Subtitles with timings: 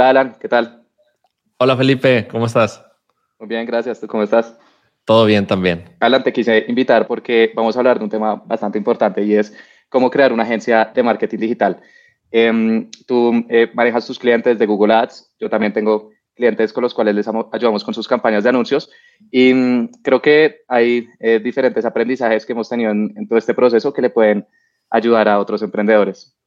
[0.00, 0.82] Hola Alan, ¿qué tal?
[1.58, 2.82] Hola Felipe, ¿cómo estás?
[3.38, 4.00] Muy bien, gracias.
[4.00, 4.58] ¿Tú cómo estás?
[5.04, 5.94] Todo bien también.
[6.00, 9.54] Alan, te quise invitar porque vamos a hablar de un tema bastante importante y es
[9.90, 11.82] cómo crear una agencia de marketing digital.
[12.30, 16.94] Em, tú eh, manejas tus clientes de Google Ads, yo también tengo clientes con los
[16.94, 18.90] cuales les ayudamos con sus campañas de anuncios
[19.30, 23.92] y mm, creo que hay eh, diferentes aprendizajes que hemos tenido en, todo este proceso
[23.92, 24.46] que le pueden
[24.88, 26.39] ayudar a otros emprendedores.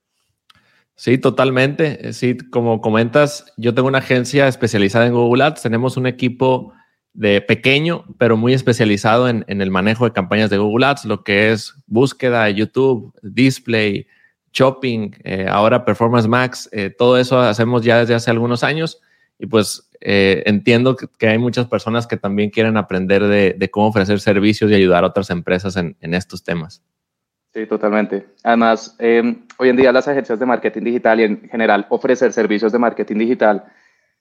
[0.96, 2.10] Sí, totalmente.
[2.10, 5.62] Eh, sí, como comentas, yo tengo una agencia especializada en Google Ads.
[5.62, 6.74] Tenemos un equipo
[7.14, 11.52] de pequeño, pero muy especializado en, el manejo de campañas de Google Ads, lo que
[11.52, 14.08] es búsqueda, YouTube, display,
[14.52, 19.00] shopping, eh, ahora Performance Max, eh, todo eso hacemos ya desde hace algunos años
[19.40, 24.20] y pues eh, entiendo que, hay muchas personas que también quieren aprender de, cómo ofrecer
[24.20, 26.82] servicios y ayudar a otras empresas en, en estos temas.
[27.54, 28.26] Sí, totalmente.
[28.44, 28.98] Además,
[29.58, 33.18] hoy en día las agencias de marketing digital y en general ofrecer servicios de marketing
[33.18, 33.64] digital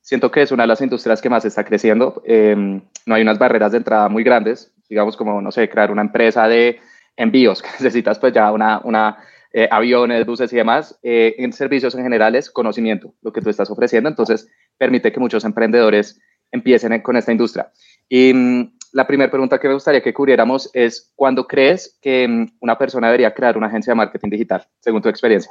[0.03, 2.23] siento que es una de las industrias que más está creciendo.
[2.27, 6.03] Em, no hay unas barreras de entrada muy grandes, digamos como, no sé, crear una
[6.03, 6.81] empresa de
[7.17, 9.19] envíos, que necesitas pues ya una, una
[9.53, 10.99] eh, aviones, buses y demás.
[11.03, 15.21] Eh, en servicios en general es conocimiento, lo que tú estás ofreciendo, entonces permite que
[15.21, 17.71] muchos emprendedores empiecen con esta industria.
[18.09, 22.59] Y mm, la primera pregunta que me gustaría que cubriéramos es, ¿cuándo crees que mm,
[22.61, 25.51] una persona debería crear una agencia de marketing digital, según tu experiencia?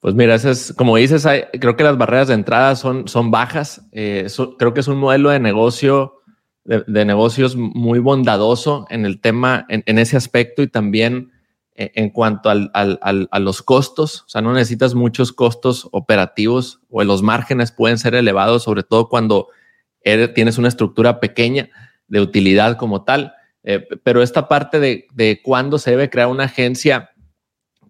[0.00, 1.26] Pues mira, es, como dices,
[1.58, 3.82] creo que las barreras de entrada son, son bajas.
[3.90, 6.20] Eh, creo que es un modelo de negocio,
[6.64, 11.32] de, negocios muy bondadoso en el tema, en, ese aspecto y también
[11.74, 14.22] eh, en cuanto al, a los costos.
[14.22, 19.08] O sea, no necesitas muchos costos operativos o los márgenes pueden ser elevados, sobre todo
[19.08, 19.48] cuando
[20.02, 21.68] tienes una estructura pequeña
[22.06, 23.34] de utilidad como tal.
[23.64, 27.10] Eh, pero esta parte de, de cuándo se debe crear una agencia,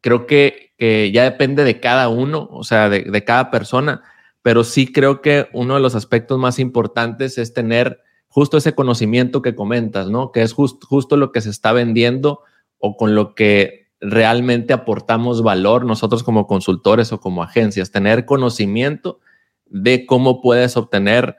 [0.00, 4.02] creo que que ya depende de cada uno, o sea, de, cada persona,
[4.42, 9.42] pero sí creo que uno de los aspectos más importantes es tener justo ese conocimiento
[9.42, 10.30] que comentas, ¿no?
[10.30, 12.42] Que es justo lo que se está vendiendo
[12.78, 19.18] o con lo que realmente aportamos valor nosotros como consultores o como agencias, tener conocimiento
[19.66, 21.36] de cómo puedes obtener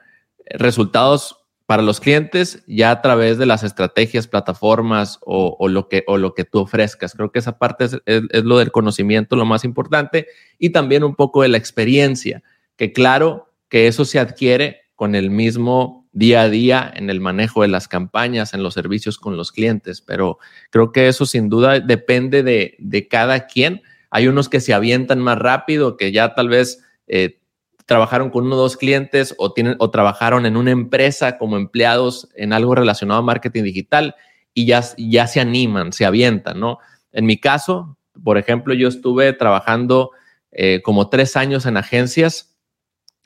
[0.50, 1.40] resultados
[1.70, 6.34] para los clientes ya a través de las estrategias, plataformas o, lo, que, o lo
[6.34, 7.12] que tú ofrezcas.
[7.12, 8.00] Creo que esa parte es,
[8.42, 10.26] lo del conocimiento, lo más importante,
[10.58, 12.42] y también un poco de la experiencia,
[12.74, 17.62] que claro que eso se adquiere con el mismo día a día en el manejo
[17.62, 20.38] de las campañas, en los servicios con los clientes, pero
[20.70, 23.82] creo que eso sin duda depende de, de cada quien.
[24.10, 26.84] Hay unos que se avientan más rápido, que ya tal vez...
[27.06, 27.39] Eh,
[27.90, 32.28] trabajaron con uno o dos clientes o, tienen, o trabajaron en una empresa como empleados
[32.36, 34.14] en algo relacionado a marketing digital
[34.54, 36.78] y ya, ya se animan, se avientan, ¿no?
[37.10, 40.12] En mi caso, por ejemplo, yo estuve trabajando
[40.52, 42.56] eh, como tres años en agencias.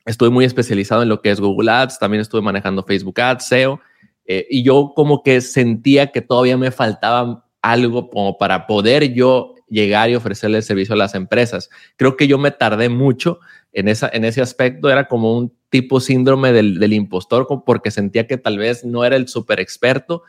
[0.06, 3.80] Estuve muy especializado en lo que es Google Ads, también estuve manejando Facebook Ads, SEO,
[4.24, 9.56] eh, y yo como que sentía que todavía me faltaba algo como para poder yo
[9.68, 11.68] llegar y ofrecerle el servicio a las empresas.
[11.96, 13.40] Creo que yo me tardé mucho
[13.74, 18.38] en, esa, en ese aspecto, era como un tipo síndrome del, impostor, porque sentía que
[18.38, 20.22] tal vez no era el súper experto,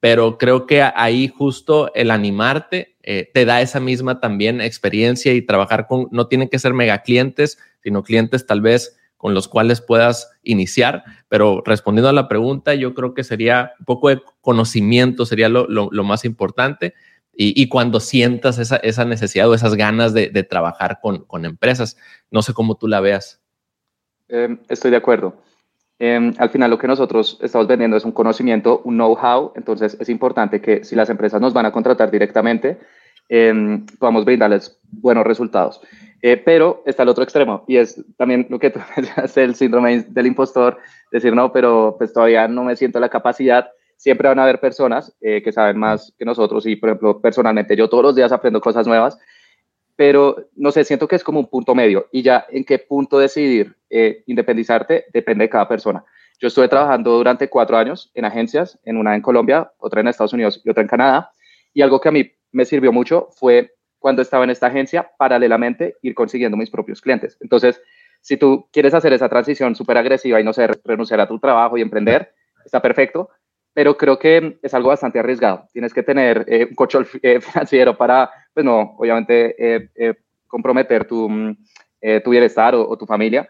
[0.00, 5.42] pero creo que ahí justo el animarte eh, te da esa misma también experiencia y
[5.42, 9.80] trabajar con, no tienen que ser mega clientes, sino clientes tal vez con los cuales
[9.80, 11.04] puedas iniciar.
[11.28, 15.66] Pero respondiendo a la pregunta, yo creo que sería un poco de conocimiento, sería lo,
[15.68, 16.94] lo más importante
[17.40, 21.96] y, cuando sientas esa, esa, necesidad o esas ganas de, trabajar con, con, empresas.
[22.32, 23.40] No sé cómo tú la veas.
[24.26, 25.40] Em, estoy de acuerdo.
[26.00, 30.08] Em, al final lo que nosotros estamos vendiendo es un conocimiento, un know-how, entonces es
[30.08, 32.78] importante que si las empresas nos van a contratar directamente,
[33.28, 35.80] eh, podamos brindarles buenos resultados.
[36.20, 38.80] Eh, pero está el otro extremo y es también lo que tú
[39.36, 40.78] el síndrome del impostor,
[41.12, 45.14] decir, no, pero pues todavía no me siento la capacidad siempre van a haber personas
[45.20, 48.60] eh, que saben más que nosotros y, por ejemplo, personalmente yo todos los días aprendo
[48.60, 49.18] cosas nuevas,
[49.96, 53.18] pero no sé, siento que es como un punto medio y ya en qué punto
[53.18, 56.04] decidir eh, independizarte depende de cada persona.
[56.40, 60.32] Yo estuve trabajando durante cuatro años en agencias, en una en Colombia, otra en Estados
[60.32, 61.32] Unidos y otra en Canadá,
[61.74, 65.96] y algo que a mí me sirvió mucho fue cuando estaba en esta agencia, paralelamente
[66.02, 67.36] ir consiguiendo mis propios clientes.
[67.40, 67.82] Entonces,
[68.20, 71.76] si tú quieres hacer esa transición súper agresiva y no sé, renunciar a tu trabajo
[71.76, 72.32] y emprender,
[72.64, 73.30] está perfecto,
[73.78, 75.68] pero creo que es algo bastante arriesgado.
[75.72, 80.14] Tienes que tener eh, un control eh, financiero para, pues no, obviamente, eh,
[80.48, 81.56] comprometer tu, mm,
[82.24, 83.48] tu bienestar o, tu familia.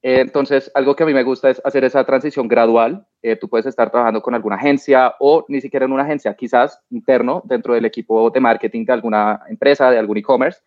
[0.00, 3.06] entonces, algo que a mí me gusta es hacer esa transición gradual.
[3.38, 7.42] tú puedes estar trabajando con alguna agencia o ni siquiera en una agencia, quizás interno
[7.44, 10.60] dentro del equipo de marketing de alguna empresa, de algún e-commerce.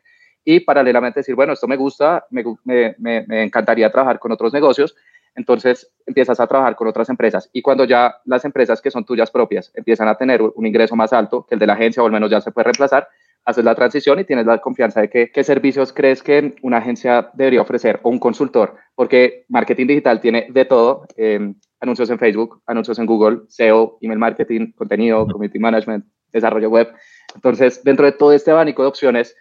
[0.46, 4.96] y paralelamente decir, bueno, esto me gusta, me, me, me encantaría trabajar con otros negocios,
[5.40, 9.32] entonces empiezas a trabajar con otras empresas y cuando ya las empresas que son tuyas
[9.32, 12.12] propias empiezan a tener un ingreso más alto que el de la agencia o al
[12.12, 13.08] menos ya se puede reemplazar,
[13.46, 17.32] haces la transición y tienes la confianza de que qué servicios crees que una agencia
[17.34, 22.62] debería ofrecer o un consultor, porque marketing digital tiene de todo, em, anuncios en Facebook,
[22.66, 26.90] anuncios en Google, SEO, email marketing, contenido, community management, desarrollo web.
[27.34, 29.38] Entonces, dentro de todo este abanico de opciones,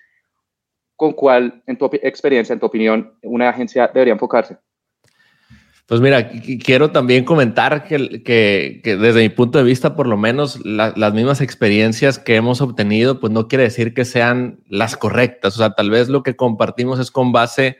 [0.94, 4.58] ¿con cuál, en tu experiencia, en tu opinión, una agencia debería enfocarse?
[5.88, 6.30] Pues mira,
[6.62, 11.40] quiero también comentar que, que, desde mi punto de vista, por lo menos las mismas
[11.40, 15.54] experiencias que hemos obtenido, pues no quiere decir que sean las correctas.
[15.54, 17.78] O sea, tal vez lo que compartimos es con base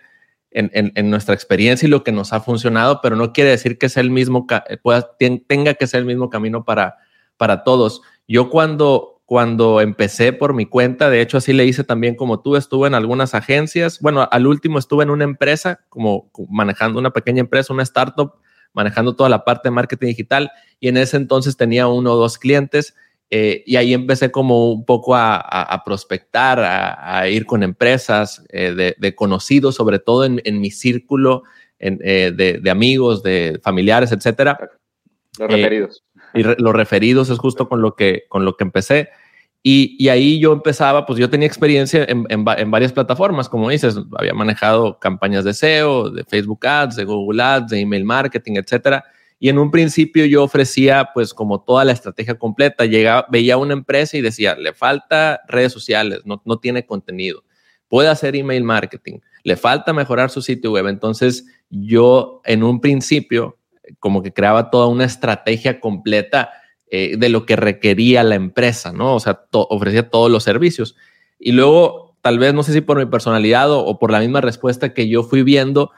[0.51, 3.91] en, en, nuestra experiencia y lo que nos ha funcionado, pero no quiere decir que
[3.91, 4.47] sea el mismo,
[4.83, 5.11] pueda,
[5.47, 6.97] tenga que ser el mismo camino para,
[7.37, 8.01] para todos.
[8.27, 12.57] Yo cuando, cuando empecé por mi cuenta, de hecho así le hice también como tú,
[12.57, 17.41] estuve en algunas agencias, bueno, al último estuve en una empresa, como manejando una pequeña
[17.41, 18.37] empresa, una startup,
[18.73, 22.39] manejando toda la parte de marketing digital y en ese entonces tenía uno o dos
[22.39, 22.95] clientes
[23.29, 29.15] eh, y ahí empecé como un poco a, prospectar, a, ir con empresas eh, de,
[29.15, 31.43] conocidos, sobre todo en, mi círculo
[31.79, 34.59] eh, de, amigos, de familiares, etcétera.
[35.39, 36.03] Los referidos
[36.35, 39.09] y los referidos es justo con lo que, con lo que empecé.
[39.63, 43.97] Y, y ahí yo empezaba, pues yo tenía experiencia en, en, varias plataformas, como dices,
[44.17, 49.05] había manejado campañas de SEO, de Facebook Ads, de Google Ads, de email marketing, etcétera.
[49.41, 52.87] Y en un principio yo ofrecía pues como toda la estrategia completa.
[52.87, 57.45] Llegaba, veía una empresa y decía, le falta redes sociales, no, no tiene contenido.
[57.89, 60.87] Puede hacer email marketing, le falta mejorar su sitio web.
[60.87, 63.58] Entonces yo en un principio
[63.99, 66.51] como que creaba toda una estrategia completa
[66.91, 69.15] eh, de lo que requería la empresa, ¿no?
[69.15, 70.97] O sea, ofrecía todos los servicios.
[71.39, 74.95] Y luego, tal vez, no sé si por mi personalidad o, por la misma respuesta
[74.95, 75.91] que yo fui viendo,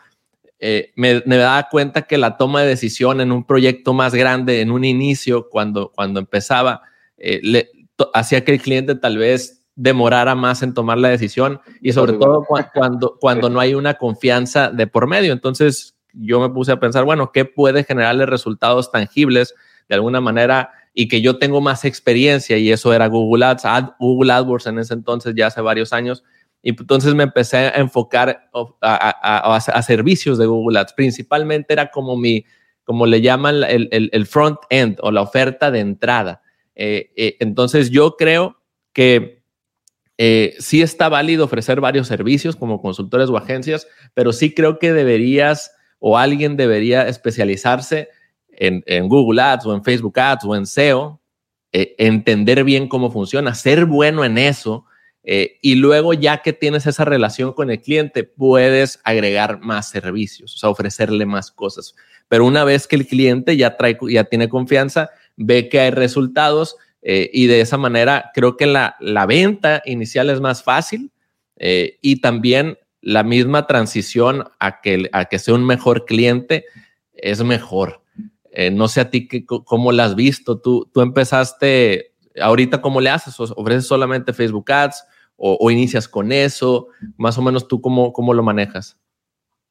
[0.59, 4.61] eh, me, me, daba cuenta que la toma de decisión en un proyecto más grande,
[4.61, 6.83] en un inicio, cuando, cuando empezaba,
[7.17, 7.71] eh, le,
[8.13, 12.45] hacía que el cliente tal vez demorara más en tomar la decisión y sobre todo
[12.45, 15.33] cuando, cuando no hay una confianza de por medio.
[15.33, 19.55] Entonces, yo me puse a pensar, bueno, ¿qué puede generarle resultados tangibles
[19.89, 22.57] de alguna manera y que yo tengo más experiencia?
[22.59, 23.65] Y eso era Google Ads,
[23.99, 26.25] Google AdWords en ese entonces, ya hace varios años.
[26.63, 28.51] Y entonces me empecé a enfocar
[28.83, 30.93] a, servicios de Google Ads.
[30.93, 32.45] Principalmente era como mi,
[32.85, 36.43] como le llaman el, front end o la oferta de entrada.
[36.75, 38.61] Eh, eh, entonces yo creo
[38.93, 39.41] que
[40.23, 44.93] eh, sí está válido ofrecer varios servicios como consultores o agencias, pero sí creo que
[44.93, 48.09] deberías o alguien debería especializarse
[48.53, 51.21] en, Google Ads o en Facebook Ads o en SEO,
[51.73, 54.85] eh, entender bien cómo funciona, ser bueno en eso.
[55.23, 60.55] Eh, y luego ya que tienes esa relación con el cliente, puedes agregar más servicios,
[60.55, 61.95] o sea, ofrecerle más cosas.
[62.29, 66.77] Pero una vez que el cliente ya, trae, ya tiene confianza, ve que hay resultados
[67.03, 71.13] eh, y de esa manera creo que la, la venta inicial es más fácil
[71.63, 76.65] y también la misma transición a que, a que sea un mejor cliente
[77.15, 78.03] es mejor.
[78.53, 80.61] Eh, no sé a ti que, cómo la has visto.
[80.61, 85.05] Tú, tú empezaste, ahorita cómo le haces, ofreces solamente Facebook Ads
[85.43, 88.99] o, inicias con eso, más o menos tú cómo, cómo lo manejas.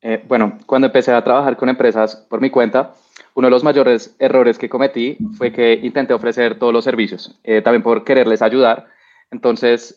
[0.02, 2.96] Eh, bueno, cuando empecé a trabajar con empresas por mi cuenta,
[3.36, 7.62] uno de los mayores errores que cometí fue que intenté ofrecer todos los servicios, eh,
[7.62, 8.88] también por quererles ayudar.
[9.30, 9.96] Entonces,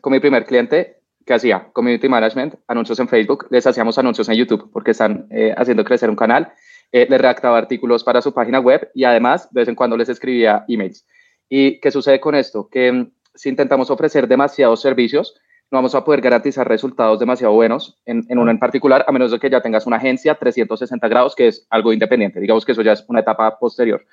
[0.00, 4.36] con mi primer cliente que hacía community management, anuncios en Facebook, les hacíamos anuncios en
[4.36, 6.52] YouTube porque están eh, haciendo crecer un canal,
[6.92, 10.08] eh, les redactaba artículos para su página web y además de vez en cuando les
[10.08, 11.06] escribía emails.
[11.48, 12.68] ¿Y qué sucede con esto?
[12.70, 15.34] Que mm, si intentamos ofrecer demasiados servicios,
[15.72, 19.38] no vamos a poder garantizar resultados demasiado buenos en, uno en particular, a menos de
[19.38, 22.40] que ya tengas una agencia 360 grados, que es algo independiente.
[22.40, 24.04] Digamos que eso ya es una etapa posterior.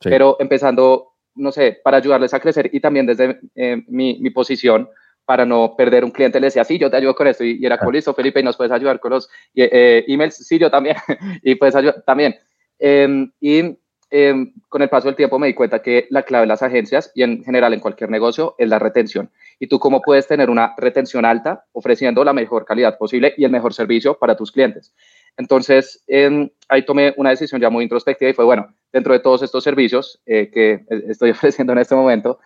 [0.00, 4.88] Pero empezando, no sé, para ayudarles a crecer y también desde eh, mi, mi posición,
[5.28, 7.44] para no perder un cliente, le decía, sí, yo te ayudo con esto.
[7.44, 10.36] Y, era como, listo, Felipe, y nos puedes ayudar con los eh, emails.
[10.36, 10.96] Sí, yo también.
[11.42, 12.34] y puedes ayudar también.
[12.78, 13.76] Em, y
[14.08, 17.12] em, con el paso del tiempo me di cuenta que la clave de las agencias
[17.14, 19.30] y en general en cualquier negocio es la retención.
[19.58, 23.50] Y tú cómo puedes tener una retención alta ofreciendo la mejor calidad posible y el
[23.50, 24.94] mejor servicio para tus clientes.
[25.36, 29.42] Entonces, em, ahí tomé una decisión ya muy introspectiva y fue, bueno, dentro de todos
[29.42, 32.38] estos servicios eh, que estoy ofreciendo en este momento,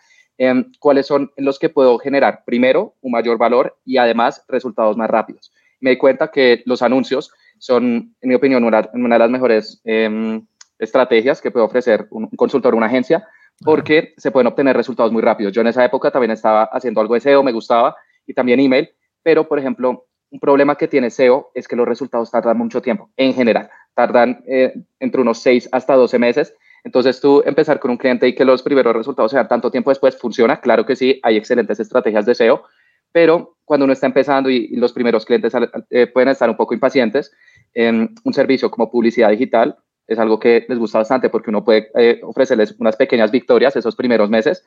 [0.45, 5.09] Em, cuáles son los que puedo generar primero un mayor valor y además resultados más
[5.09, 5.53] rápidos.
[5.79, 10.45] Me di cuenta que los anuncios son, en mi opinión, una, de las mejores em,
[10.81, 13.25] estrategias que puede ofrecer un, consultor o una agencia
[13.65, 15.53] porque se pueden obtener resultados muy rápidos.
[15.53, 17.95] Yo en esa época también estaba haciendo algo de SEO, me gustaba,
[18.27, 18.91] y también email,
[19.23, 23.11] pero por ejemplo, un problema que tiene SEO es que los resultados tardan mucho tiempo,
[23.17, 26.53] en general, tardan eh, entre unos 6 hasta 12 meses.
[26.85, 30.17] Entonces tú empezar con un cliente y que los primeros resultados sean tanto tiempo después,
[30.17, 32.65] funciona, claro que sí, hay excelentes estrategias de SEO,
[33.12, 35.53] pero cuando uno está empezando y, los primeros clientes
[35.91, 37.33] eh, pueden estar un poco impacientes,
[37.75, 41.91] en un servicio como publicidad digital es algo que les gusta bastante porque uno puede
[41.95, 44.65] eh, ofrecerles unas pequeñas victorias esos primeros meses,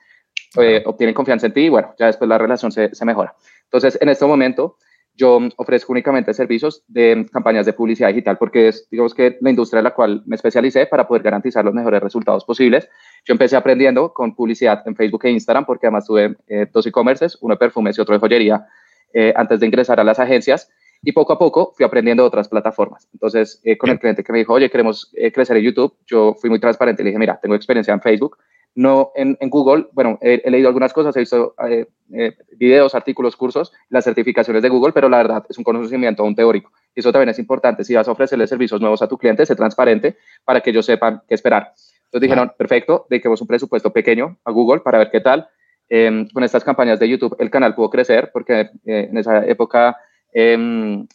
[0.86, 3.36] obtienen confianza en ti y bueno, ya después la relación se, se mejora.
[3.66, 4.78] Entonces, en este momento,
[5.16, 9.80] yo ofrezco únicamente servicios de campañas de publicidad digital porque es, digamos que, la industria
[9.80, 12.90] en la cual me especialicé para poder garantizar los mejores resultados posibles.
[13.24, 17.38] Yo empecé aprendiendo con publicidad en Facebook e Instagram porque además tuve eh, dos e-commerces,
[17.42, 18.68] uno de perfumes y otro de joyería,
[19.14, 20.70] eh, antes de ingresar a las agencias.
[21.02, 23.08] Y poco a poco fui aprendiendo otras plataformas.
[23.14, 26.50] Entonces, eh, con el cliente que me dijo, oye, queremos crecer en YouTube, yo fui
[26.50, 28.38] muy transparente y le dije, mira, tengo experiencia en Facebook,
[28.76, 33.72] no en, Google, bueno, he, leído algunas cosas, he visto eh, eh, videos, artículos, cursos,
[33.90, 36.72] las certificaciones de Google, pero la verdad es un conocimiento aún teórico.
[36.94, 37.86] Y eso también es importante.
[37.86, 41.22] Si vas a ofrecerle servicios nuevos a tu cliente, sé transparente para que ellos sepan
[41.28, 41.72] qué esperar.
[42.06, 45.48] Entonces dijeron, perfecto, dediquemos un presupuesto pequeño a Google para ver qué tal.
[45.88, 49.96] Em, con estas campañas de YouTube el canal pudo crecer porque eh, en esa época
[50.34, 51.08] em,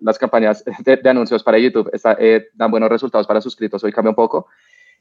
[0.00, 2.18] las campañas de, de, anuncios para YouTube está,
[2.54, 3.82] dan buenos resultados para suscritos.
[3.84, 4.48] Hoy cambia un poco.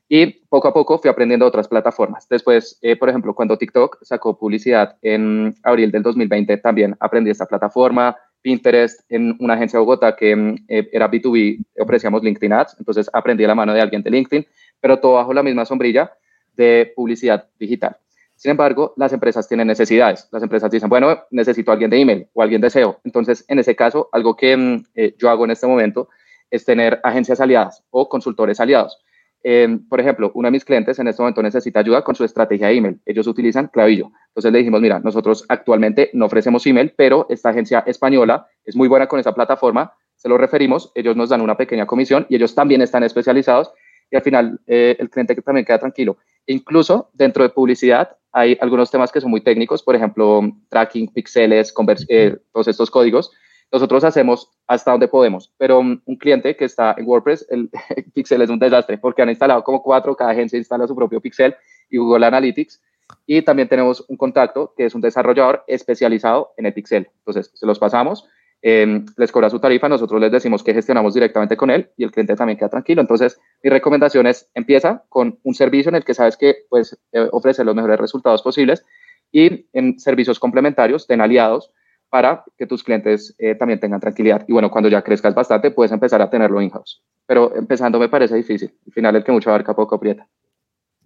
[0.07, 2.27] Y poco a poco fui aprendiendo otras plataformas.
[2.29, 7.47] Después, eh, por ejemplo, cuando TikTok sacó publicidad en abril del 2020, también aprendí esta
[7.47, 8.15] plataforma.
[8.41, 13.09] Pinterest, en una agencia de Bogotá que mm, eh, era B2B, ofrecíamos LinkedIn Ads, entonces
[13.11, 14.45] aprendí la mano de alguien de LinkedIn,
[14.79, 16.11] pero todo bajo la misma sombrilla
[16.55, 17.97] de publicidad digital.
[18.35, 20.27] Sin embargo, las empresas tienen necesidades.
[20.31, 22.99] Las empresas dicen, bueno, necesito a alguien de email o alguien de SEO.
[23.03, 26.09] Entonces, en ese caso, algo que mm, eh, yo hago en este momento
[26.51, 29.03] es tener agencias aliadas o consultores aliados.
[29.47, 32.69] Em, por ejemplo, uno de mis clientes en este momento necesita ayuda con su estrategia
[32.69, 32.99] de email.
[33.05, 34.11] Ellos utilizan Clavillo.
[34.29, 38.87] Entonces le dijimos, mira, nosotros actualmente no ofrecemos email, pero esta agencia española es muy
[38.87, 39.93] buena con esa plataforma.
[40.15, 43.71] Se lo referimos, ellos nos dan una pequeña comisión y ellos también están especializados
[44.09, 46.17] y al final eh, el cliente también queda tranquilo.
[46.47, 51.71] incluso dentro de publicidad hay algunos temas que son muy técnicos, por ejemplo, tracking, píxeles,
[52.09, 53.31] eh, todos estos códigos
[53.71, 57.69] nosotros hacemos hasta donde podemos, pero un, cliente que está en WordPress, el
[58.13, 61.55] Pixel es un desastre porque han instalado como cuatro, cada agencia instala su propio Pixel
[61.89, 62.81] y Google Analytics.
[63.27, 67.07] Y también tenemos un contacto que es un desarrollador especializado en el Pixel.
[67.19, 68.27] Entonces, se los pasamos,
[68.63, 72.11] em, les cobra su tarifa, nosotros les decimos que gestionamos directamente con él y el
[72.11, 73.01] cliente también queda tranquilo.
[73.01, 77.27] Entonces, mi recomendación es empieza con un servicio en el que sabes que puedes eh,
[77.31, 78.83] ofrecer los mejores resultados posibles
[79.31, 81.71] y en servicios complementarios, ten aliados
[82.15, 84.45] para que tus clientes eh, también tengan tranquilidad.
[84.47, 87.03] Y bueno, cuando ya crezcas bastante, puedes empezar a tenerlo in-house.
[87.27, 88.71] Pero empezando me parece difícil.
[88.87, 90.25] Al final, el que mucho abarca, poco aprieta.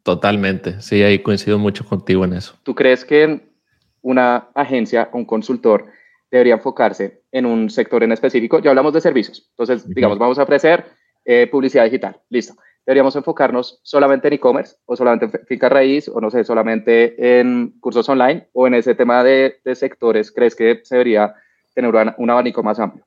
[0.03, 0.79] Totalmente.
[0.81, 2.53] Sí, ahí coincido mucho contigo en eso.
[2.61, 3.41] ¿Tú crees que
[4.03, 5.87] una agencia, un consultor,
[6.29, 8.59] debería enfocarse en un sector en específico?
[8.59, 9.47] Ya hablamos de servicios.
[9.57, 10.85] Entonces, digamos, vamos a ofrecer
[11.25, 12.17] eh, publicidad digital.
[12.29, 12.53] Listo
[12.89, 17.75] deberíamos enfocarnos solamente en e-commerce o solamente en finca raíz o no sé, solamente en
[17.79, 21.35] cursos online o en ese tema de, sectores, ¿crees que se debería
[21.75, 23.05] tener un, abanico más amplio?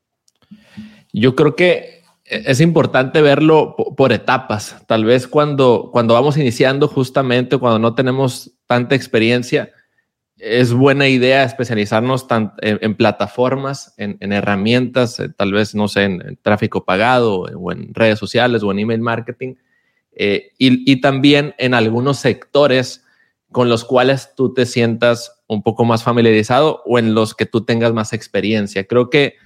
[1.13, 4.87] Yo creo que es importante verlo por etapas.
[4.87, 9.73] Tal vez cuando, cuando vamos iniciando justamente, cuando no tenemos tanta experiencia,
[10.37, 12.25] es buena idea especializarnos
[12.61, 18.21] en, plataformas, en, herramientas, eh, tal vez, no sé, en, tráfico pagado o en redes
[18.21, 19.57] sociales o en email marketing,
[20.15, 23.05] eh, y, también en algunos sectores
[23.51, 27.65] con los cuales tú te sientas un poco más familiarizado o en los que tú
[27.65, 28.87] tengas más experiencia.
[28.87, 29.37] Creo que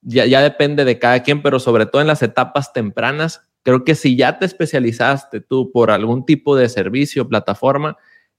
[0.00, 3.94] ya, ya depende de cada quien, pero sobre todo en las etapas tempranas, creo que
[3.94, 7.96] si ya te especializaste tú por algún tipo de servicio, plataforma,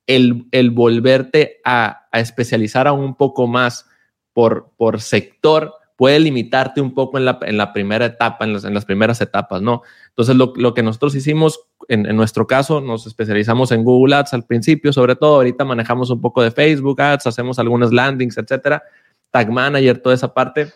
[0.07, 3.85] el, el volverte a, a, especializar aún un poco más
[4.33, 8.63] por, por sector puede limitarte un poco en la, en la primera etapa, en las,
[8.63, 9.81] en las, primeras etapas, ¿no?
[10.07, 14.33] Entonces, lo, lo que nosotros hicimos, en, en, nuestro caso, nos especializamos en Google Ads
[14.33, 18.81] al principio, sobre todo, ahorita manejamos un poco de Facebook Ads, hacemos algunas landings, etcétera,
[19.29, 20.71] Tag Manager, toda esa parte,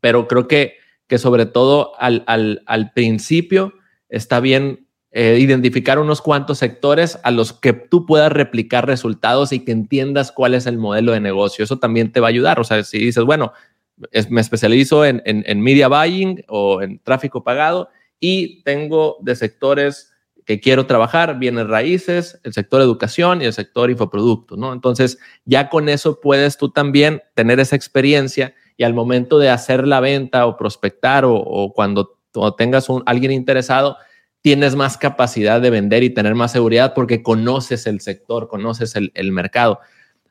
[0.00, 3.74] pero creo que, que sobre todo al, al, al principio
[4.08, 9.64] está bien eh, identificar unos cuantos sectores a los que tú puedas replicar resultados y
[9.64, 11.64] que entiendas cuál es el modelo de negocio.
[11.64, 12.60] Eso también te va a ayudar.
[12.60, 13.52] O sea, si dices, bueno,
[14.28, 17.88] me especializo en, media buying o en tráfico pagado
[18.18, 20.12] y tengo de sectores
[20.44, 24.72] que quiero trabajar, bienes raíces, el sector educación y el sector infoproducto, ¿no?
[24.72, 29.86] Entonces, ya con eso puedes tú también tener esa experiencia y al momento de hacer
[29.86, 32.18] la venta o prospectar o, cuando,
[32.56, 33.96] tengas un, alguien interesado,
[34.40, 39.32] tienes más capacidad de vender y tener más seguridad porque conoces el sector, conoces el
[39.32, 39.78] mercado.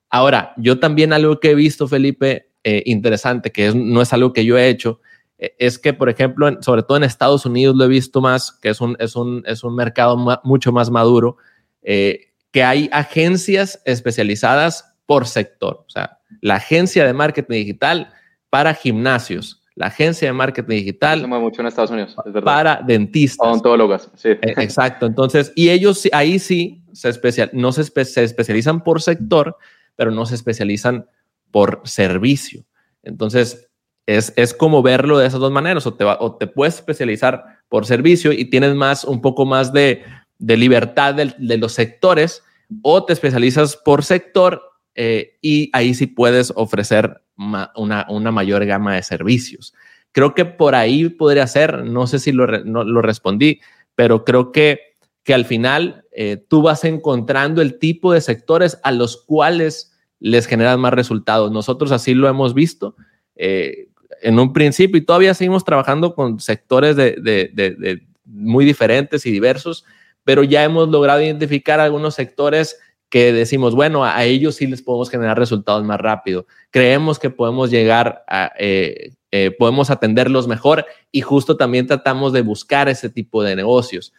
[0.10, 4.46] Ahora, yo también algo que he visto, Felipe, eh, interesante, que no es algo que
[4.46, 5.00] yo he hecho,
[5.38, 8.70] e, es que, por ejemplo, sobre todo en Estados Unidos lo he visto más, que
[8.70, 11.38] es un, es un, es un mercado mucho más maduro,
[11.82, 15.86] eh, que hay agencias especializadas por sector.
[15.88, 18.14] O sea, la agencia de marketing digital
[18.50, 21.28] para gimnasios, la agencia de marketing digital.
[21.28, 23.48] mucho en Estados Unidos, Para dentistas.
[23.48, 24.30] Odontólogos, sí.
[24.30, 25.06] E, exacto.
[25.06, 29.56] Entonces, y ellos ahí sí se, especial, no se, se especializan por sector,
[29.96, 31.06] pero no se especializan
[31.52, 32.66] por servicio.
[33.04, 33.70] Entonces,
[34.06, 37.86] es, es, como verlo de esas dos maneras, o te, o te puedes especializar por
[37.86, 40.04] servicio y tienes más, un poco más de,
[40.40, 42.44] de libertad de, de, los sectores,
[42.82, 44.62] o te especializas por sector
[44.96, 49.74] eh, y ahí sí puedes ofrecer una, una, mayor gama de servicios.
[50.12, 53.62] Creo que por ahí podría ser, no sé si lo, no, lo respondí,
[53.96, 58.92] pero creo que, que al final eh, tú vas encontrando el tipo de sectores a
[58.92, 59.89] los cuales
[60.20, 61.52] les generan más resultados.
[61.52, 62.96] Nosotros así lo hemos visto
[63.36, 63.88] eh,
[64.22, 69.86] en un principio y todavía seguimos trabajando con sectores de, muy diferentes y diversos,
[70.24, 72.78] pero ya hemos logrado identificar algunos sectores
[73.10, 76.46] que decimos, bueno, a ellos sí les podemos generar resultados más rápido.
[76.70, 82.42] Creemos que podemos llegar a, eh, eh, podemos atenderlos mejor y justo también tratamos de
[82.42, 84.14] buscar ese tipo de negocios.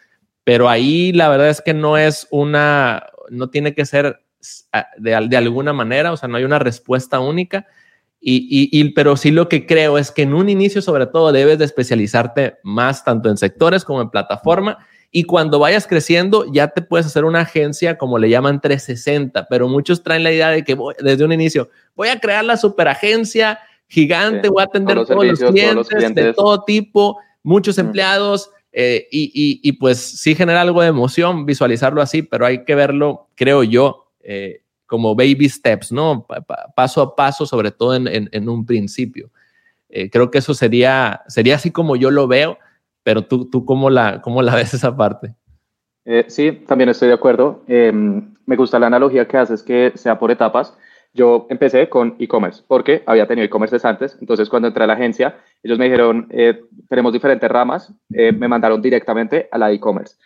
[0.44, 4.20] Pero ahí la verdad es que no es una, no tiene que ser
[4.96, 7.66] de, de alguna manera, o sea, no hay una respuesta única.
[8.22, 11.58] Y, y, pero sí lo que creo es que en un inicio sobre todo debes
[11.58, 14.78] de especializarte más tanto en sectores como en plataforma
[15.12, 19.68] y cuando vayas creciendo, ya te puedes hacer una agencia como le llaman 360, pero
[19.68, 24.48] muchos traen la idea de que desde un inicio voy a crear la superagencia gigante,
[24.48, 28.50] voy a atender todos, los, clientes, de todo tipo, muchos empleados.
[28.72, 33.64] Eh, y, pues sí genera algo de emoción visualizarlo así, pero hay que verlo, creo
[33.64, 36.26] yo, eh, como baby steps, ¿no?
[36.74, 39.30] paso a paso, sobre todo en, un principio.
[39.88, 42.58] Eh, creo que eso sería, sería así como yo lo veo
[43.02, 45.34] pero tú, tú cómo, la, cómo la ves esa parte?
[46.04, 47.62] Eh, sí, también estoy de acuerdo.
[47.66, 50.76] Em, me gusta la analogía que haces que sea por etapas.
[51.12, 54.16] Yo empecé con e-commerce porque había tenido e-commerce antes.
[54.20, 57.92] Entonces, cuando entré a la agencia, ellos me dijeron, eh, tenemos diferentes ramas.
[58.12, 60.16] Eh, me mandaron directamente a la e-commerce.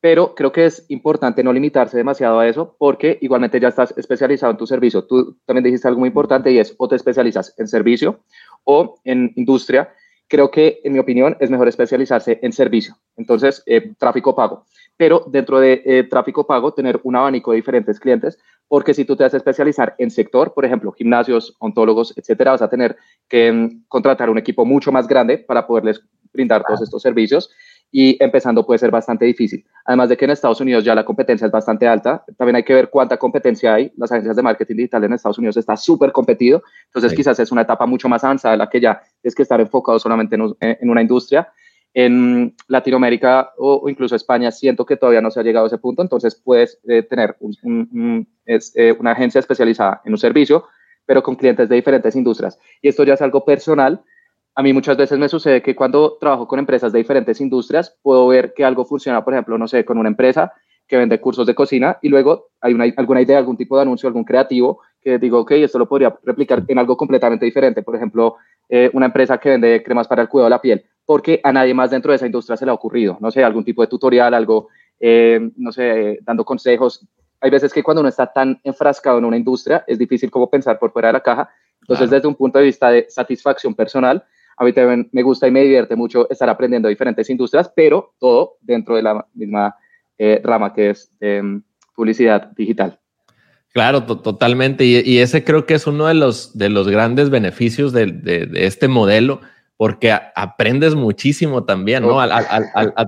[0.00, 4.52] Pero creo que es importante no limitarse demasiado a eso porque igualmente ya estás especializado
[4.52, 5.04] en tu servicio.
[5.04, 8.20] Tú también dijiste algo muy importante y es o te especializas en servicio
[8.64, 9.90] o en industria
[10.28, 12.96] creo que, en mi opinión, es mejor especializarse en servicio.
[13.16, 14.64] Entonces, eh, tráfico pago.
[14.96, 19.14] Pero dentro de eh, tráfico pago, tener un abanico de diferentes clientes, porque si tú
[19.14, 22.96] te vas a especializar en sector, por ejemplo, gimnasios, ontólogos, etcétera, vas a tener
[23.28, 27.50] que mm, contratar un equipo mucho más grande para poderles brindar todos estos servicios
[27.90, 29.64] y empezando puede ser bastante difícil.
[29.84, 32.74] Además de que en Estados Unidos ya la competencia es bastante alta, también hay que
[32.74, 33.92] ver cuánta competencia hay.
[33.96, 37.62] Las agencias de marketing digital en Estados Unidos está súper competido, entonces quizás es una
[37.62, 41.02] etapa mucho más avanzada en la que ya es que estar enfocado solamente en, una
[41.02, 41.48] industria.
[41.94, 46.02] En Latinoamérica o, incluso España siento que todavía no se ha llegado a ese punto,
[46.02, 47.36] entonces puedes eh, tener
[48.44, 50.66] eh, una agencia especializada en un servicio,
[51.06, 52.58] pero con clientes de diferentes industrias.
[52.82, 54.04] Y esto ya es algo personal,
[54.56, 58.26] a mí muchas veces me sucede que cuando trabajo con empresas de diferentes industrias, puedo
[58.26, 60.50] ver que algo funciona, por ejemplo, no sé, con una empresa
[60.88, 64.06] que vende cursos de cocina y luego hay una, alguna idea, algún tipo de anuncio,
[64.06, 67.82] algún creativo que digo, ok, esto lo podría replicar en algo completamente diferente.
[67.82, 68.36] Por ejemplo,
[68.70, 71.74] eh, una empresa que vende cremas para el cuidado de la piel, porque a nadie
[71.74, 74.32] más dentro de esa industria se le ha ocurrido, no sé, algún tipo de tutorial,
[74.32, 77.06] algo, eh, no sé, dando consejos.
[77.42, 80.78] Hay veces que cuando uno está tan enfrascado en una industria, es difícil como pensar
[80.78, 81.50] por fuera de la caja.
[81.82, 84.24] Entonces, desde un punto de vista de satisfacción personal,
[84.56, 88.56] a mí también me gusta y me divierte mucho estar aprendiendo diferentes industrias, pero todo
[88.60, 89.76] dentro de la misma
[90.18, 91.62] eh, rama que es em,
[91.94, 92.98] publicidad digital.
[93.72, 94.86] Claro, totalmente.
[94.86, 99.42] Y, ese creo que es uno de los, de los grandes beneficios de, este modelo,
[99.76, 102.18] porque aprendes muchísimo también, ¿no?
[102.18, 102.30] Al,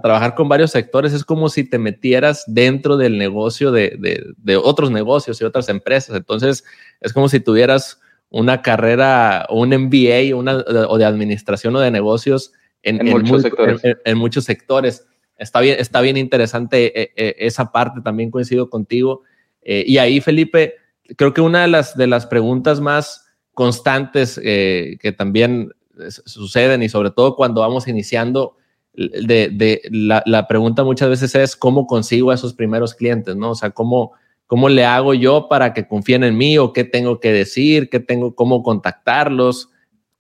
[0.03, 3.97] trabajar con varios sectores es como si te metieras dentro del negocio de,
[4.37, 6.15] de otros negocios y otras empresas.
[6.15, 6.63] Entonces,
[7.01, 7.99] es como si tuvieras
[8.31, 10.57] una carrera o un MBA una,
[10.89, 13.81] o de administración o de negocios en, muchos, sectores.
[14.05, 15.07] En, muchos sectores.
[15.37, 19.23] Está bien, está bien interesante eh, eh, esa parte, también coincido contigo.
[19.63, 20.75] Eh, y ahí, Felipe,
[21.17, 25.73] creo que una de las, de las preguntas más constantes que también
[26.09, 28.57] suceden y sobre todo cuando vamos iniciando,
[28.95, 33.51] de, de la, la, pregunta muchas veces es cómo consigo a esos primeros clientes, ¿no?
[33.51, 34.13] O sea, cómo,
[34.49, 38.01] ¿Cómo le hago yo para que confíen en mí o qué tengo que decir, qué
[38.01, 39.71] tengo, cómo contactarlos?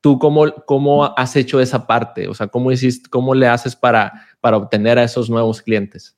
[0.02, 2.28] ¿Tú cómo, cómo has hecho esa parte?
[2.28, 6.14] O sea, ¿cómo, hiciste, cómo le haces para, para obtener a esos nuevos clientes?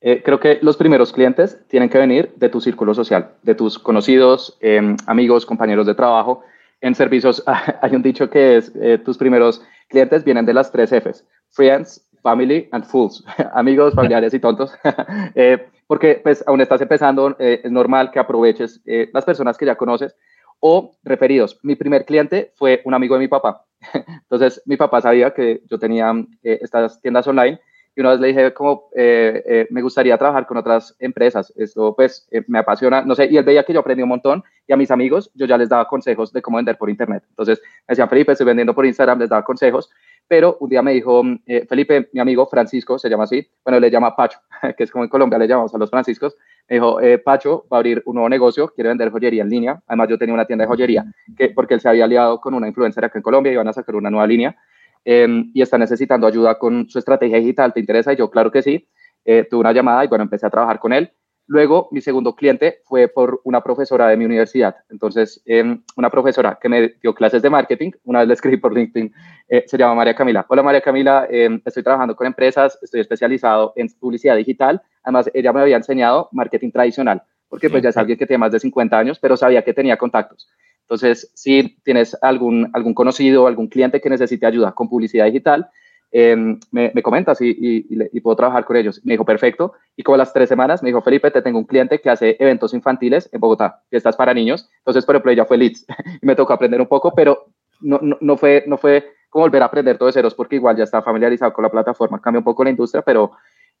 [0.00, 3.76] Eh, creo que los primeros clientes tienen que venir de tu círculo social, de tus
[3.76, 6.44] conocidos, em, amigos, compañeros de trabajo.
[6.80, 7.42] En servicios
[7.82, 12.08] hay un dicho que es, eh, tus primeros clientes vienen de las tres Fs, friends,
[12.22, 14.72] family and fools, amigos, familiares y tontos,
[15.34, 18.80] eh, porque pues aún estás empezando, eh, es normal que aproveches
[19.12, 20.16] las personas que ya conoces
[20.58, 21.58] o referidos.
[21.62, 23.66] Mi primer cliente fue un amigo de mi papá.
[24.22, 26.10] Entonces mi papá sabía que yo tenía
[26.42, 27.60] estas tiendas online
[27.94, 31.94] y una vez le dije como eh, eh, me gustaría trabajar con otras empresas, esto
[31.94, 34.72] pues eh, me apasiona, no sé, y él veía que yo aprendí un montón y
[34.72, 37.22] a mis amigos yo ya les daba consejos de cómo vender por internet.
[37.28, 39.90] Entonces me decían, Felipe, estoy vendiendo por Instagram, les daba consejos,
[40.26, 41.22] pero un día me dijo,
[41.68, 44.38] Felipe, mi amigo Francisco, se llama así, bueno, le llama Pacho,
[44.76, 46.36] que es como en Colombia le llamamos a los Franciscos,
[46.68, 50.08] me dijo, Pacho va a abrir un nuevo negocio, quiere vender joyería en línea, además
[50.08, 51.04] yo tenía una tienda de joyería,
[51.36, 53.72] que, porque él se había aliado con una influencer acá en Colombia y iban a
[53.72, 54.56] sacar una nueva línea
[55.04, 58.12] Em, y está necesitando ayuda con su estrategia digital, ¿te interesa?
[58.12, 58.88] Y yo, claro que sí.
[59.24, 61.12] Eh, tuve una llamada y bueno, empecé a trabajar con él.
[61.46, 64.76] Luego, mi segundo cliente fue por una profesora de mi universidad.
[64.88, 68.72] Entonces, em, una profesora que me dio clases de marketing, una vez le escribí por
[68.72, 69.12] LinkedIn,
[69.48, 70.46] eh, se llama María Camila.
[70.48, 74.80] Hola María Camila, em, estoy trabajando con empresas, estoy especializado en publicidad digital.
[75.02, 78.52] Además, ella me había enseñado marketing tradicional, porque pues ya es alguien que tiene más
[78.52, 80.48] de 50 años, pero sabía que tenía contactos.
[80.82, 85.70] Entonces, si tienes algún, algún conocido, algún cliente que necesite ayuda con publicidad digital,
[86.10, 89.00] em, me, comentas y, puedo trabajar con ellos.
[89.04, 89.72] Me dijo, perfecto.
[89.96, 92.36] Y como a las tres semanas me dijo, Felipe, te tengo un cliente que hace
[92.38, 94.68] eventos infantiles en Bogotá, fiestas para niños.
[94.78, 95.86] Entonces, por ejemplo, ella fue Leeds
[96.22, 97.46] y me tocó aprender un poco, pero
[97.80, 100.84] no, no, fue, no fue como volver a aprender todo de ceros porque igual ya
[100.84, 102.20] estaba familiarizado con la plataforma.
[102.20, 103.32] Cambia un poco la industria, pero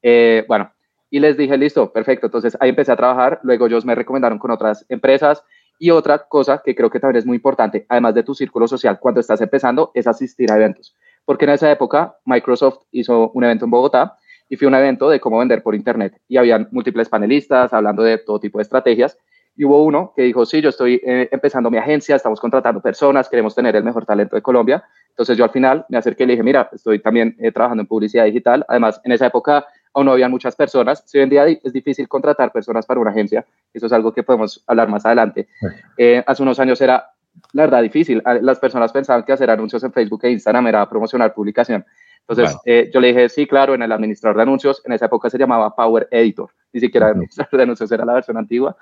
[0.02, 0.72] eh, bueno.
[1.10, 2.26] Y les dije, listo, perfecto.
[2.26, 3.38] Entonces ahí empecé a trabajar.
[3.42, 5.44] Luego ellos me recomendaron con otras empresas.
[5.82, 9.00] Y otra cosa que creo que también es muy importante, además de tu círculo social,
[9.00, 10.94] cuando estás empezando, es asistir a eventos.
[11.24, 14.16] Porque en esa época Microsoft hizo un evento en Bogotá
[14.48, 16.20] y fue un evento de cómo vender por Internet.
[16.28, 19.18] Y habían múltiples panelistas hablando de todo tipo de estrategias.
[19.56, 23.28] Y hubo uno que dijo, sí, yo estoy eh, empezando mi agencia, estamos contratando personas,
[23.28, 24.84] queremos tener el mejor talento de Colombia.
[25.08, 27.88] Entonces yo al final me acerqué y le dije, mira, estoy también eh, trabajando en
[27.88, 28.64] publicidad digital.
[28.68, 31.02] Además, en esa época aún no había muchas personas.
[31.06, 34.22] Si hoy en día es difícil contratar personas para una agencia, eso es algo que
[34.22, 35.48] podemos hablar más adelante.
[35.96, 37.10] Eh, hace unos años era,
[37.52, 38.22] la verdad, difícil.
[38.40, 41.84] Las personas pensaban que hacer anuncios en Facebook e Instagram era promocionar publicación.
[42.28, 45.28] Entonces, eh, yo le dije, sí, claro, en el administrador de anuncios, en esa época
[45.28, 48.76] se llamaba Power Editor, ni siquiera administrador de anuncios era la versión antigua.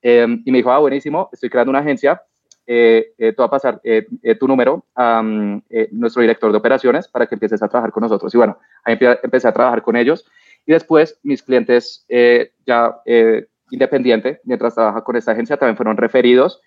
[0.00, 2.22] Em, y me dijo, ah, buenísimo, estoy creando una agencia,
[2.66, 3.80] eh, eh, te va a pasar
[4.38, 5.22] tu número a
[5.90, 8.32] nuestro director de operaciones para que empieces a trabajar con nosotros.
[8.34, 10.24] Y bueno, ahí empecé a trabajar con ellos
[10.66, 15.96] y después mis clientes eh, ya eh, independiente, mientras trabaja con esta agencia, también fueron
[15.96, 16.60] referidos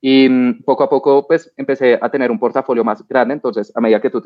[0.00, 3.34] y mm, poco a poco pues empecé a tener un portafolio más grande.
[3.34, 4.22] Entonces, a medida que tú,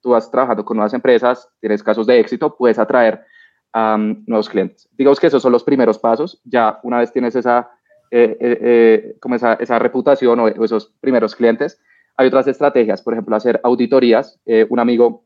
[0.00, 3.24] tú vas trabajando con nuevas empresas, tienes casos de éxito, puedes atraer
[3.72, 4.88] a nuevos clientes.
[4.92, 6.40] Digamos que esos son los primeros pasos.
[6.44, 7.70] Ya una vez tienes esa,
[8.10, 11.80] eh, como esa, esa, reputación o, esos primeros clientes,
[12.16, 14.40] hay otras estrategias, por ejemplo, hacer auditorías.
[14.68, 15.24] un amigo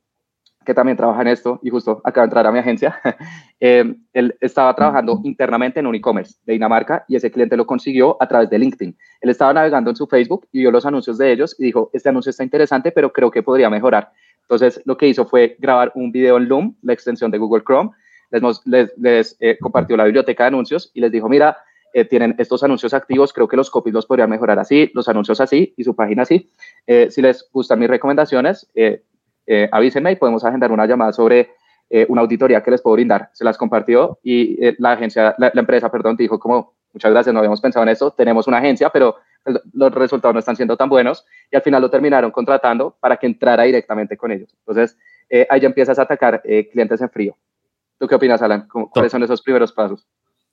[0.68, 3.00] que también trabaja en esto y justo acaba de entrar a mi agencia,
[3.58, 8.18] eh, él estaba trabajando internamente en un e-commerce de Dinamarca y ese cliente lo consiguió
[8.20, 8.94] a través de LinkedIn.
[9.22, 12.10] Él estaba navegando en su Facebook y vio los anuncios de ellos y dijo, este
[12.10, 14.12] anuncio está interesante, pero creo que podría mejorar.
[14.42, 17.92] Entonces, lo que hizo fue grabar un video en Loom, la extensión de Google Chrome,
[18.66, 21.56] les, les, eh, compartió la biblioteca de anuncios y les dijo, mira,
[21.94, 25.40] eh, tienen estos anuncios activos, creo que los copies los podrían mejorar así, los anuncios
[25.40, 26.50] así y su página así.
[27.08, 29.02] si les gustan mis recomendaciones, eh,
[29.70, 31.50] avísenme y podemos agendar una llamada sobre
[31.90, 33.30] eh, una auditoría que les puedo brindar.
[33.32, 37.38] Se las compartió y eh, la agencia, la, empresa, perdón, dijo como, muchas gracias, no
[37.38, 39.16] habíamos pensado en eso, tenemos una agencia, pero
[39.72, 43.26] los resultados no están siendo tan buenos y al final lo terminaron contratando para que
[43.26, 44.54] entrara directamente con ellos.
[44.58, 44.98] Entonces,
[45.48, 47.36] ahí ya empiezas a atacar clientes en frío.
[47.98, 48.68] ¿Tú qué opinas, Alan?
[48.68, 50.06] ¿Cuáles son esos primeros pasos?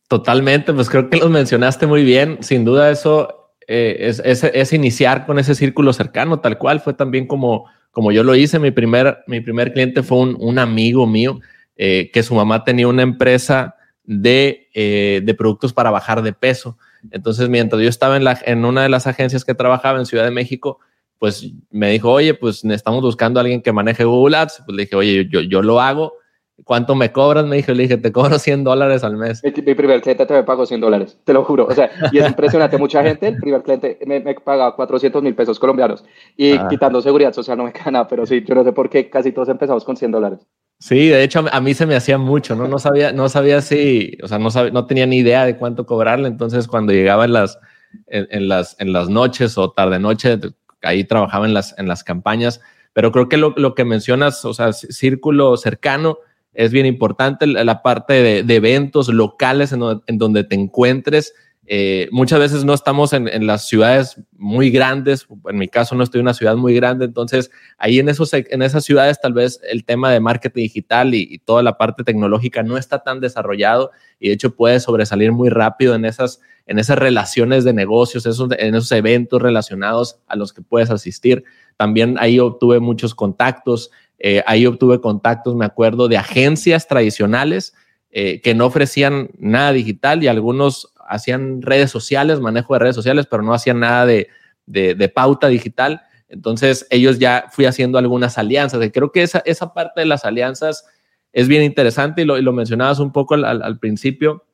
[0.08, 2.42] Totalmente, pues creo que los mencionaste muy bien.
[2.42, 6.80] Sin duda eso es, es, es, iniciar con ese círculo cercano, tal cual.
[6.80, 11.08] Fue también como como yo lo hice, mi primer, mi primer cliente fue un, amigo
[11.08, 11.40] mío
[11.78, 16.78] eh, que su mamá tenía una empresa de, eh, de, productos para bajar de peso.
[17.10, 20.26] Entonces, mientras yo estaba en, la, en una de las agencias que trabajaba en Ciudad
[20.26, 20.80] de México,
[21.20, 24.64] pues me dijo, oye, pues estamos buscando a alguien que maneje Google Ads.
[24.66, 26.16] Pues le dije, oye, yo, yo lo hago
[26.64, 27.46] ¿Cuánto me cobras?
[27.46, 29.44] Me dijo, le dije, te cobro 100 dólares al mes.
[29.44, 31.66] Mi, primer cliente te me pagó 100 dólares, te lo juro.
[31.66, 32.78] O sea, y es impresionante.
[32.78, 36.06] Mucha gente, el primer cliente me, me pagaba 400 mil pesos colombianos.
[36.38, 36.68] Y ah.
[36.70, 39.34] quitando seguridad social no me queda nada, pero sí, yo no sé por qué casi
[39.34, 40.48] todos empezamos con 100 dólares.
[40.80, 42.68] Sí, de hecho, a mí se me hacía mucho, ¿no?
[42.68, 45.86] No sabía, no sabía si, o sea, no, sabía, no tenía ni idea de cuánto
[45.86, 46.28] cobrarle.
[46.28, 47.60] Entonces, cuando llegaba en las,
[48.08, 50.38] en, las, en las noches o tarde noche,
[50.84, 52.62] ahí trabajaba en las, en las campañas.
[52.94, 56.20] Pero creo que lo, lo que mencionas, o sea, círculo cercano,
[56.56, 61.34] es bien importante la parte de, eventos locales en donde, te encuentres
[61.68, 66.20] Eh, muchas veces no estamos en, las ciudades muy grandes, en mi caso no estoy
[66.20, 69.84] en una ciudad muy grande, entonces ahí en, esos, en esas ciudades tal vez el
[69.84, 73.90] tema de marketing digital y, toda la parte tecnológica no está tan desarrollado
[74.20, 78.48] y de hecho puede sobresalir muy rápido en esas, en esas relaciones de negocios, esos,
[78.60, 81.46] en esos eventos relacionados a los que puedes asistir.
[81.78, 83.90] También ahí obtuve muchos contactos,
[84.20, 87.74] eh, ahí obtuve contactos, me acuerdo, de agencias tradicionales
[88.12, 93.28] eh, que no ofrecían nada digital y algunos hacían redes sociales, manejo de redes sociales,
[93.30, 96.02] pero no hacían nada de, pauta digital.
[96.30, 98.84] Entonces ellos ya fui haciendo algunas alianzas.
[98.84, 100.86] Y creo que esa, esa parte de las alianzas
[101.34, 104.46] es bien interesante y lo, mencionabas un poco al, principio.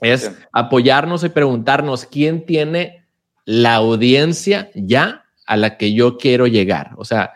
[0.00, 3.06] Es apoyarnos y preguntarnos quién tiene
[3.44, 6.92] la audiencia ya a la que yo quiero llegar.
[6.96, 7.34] O sea,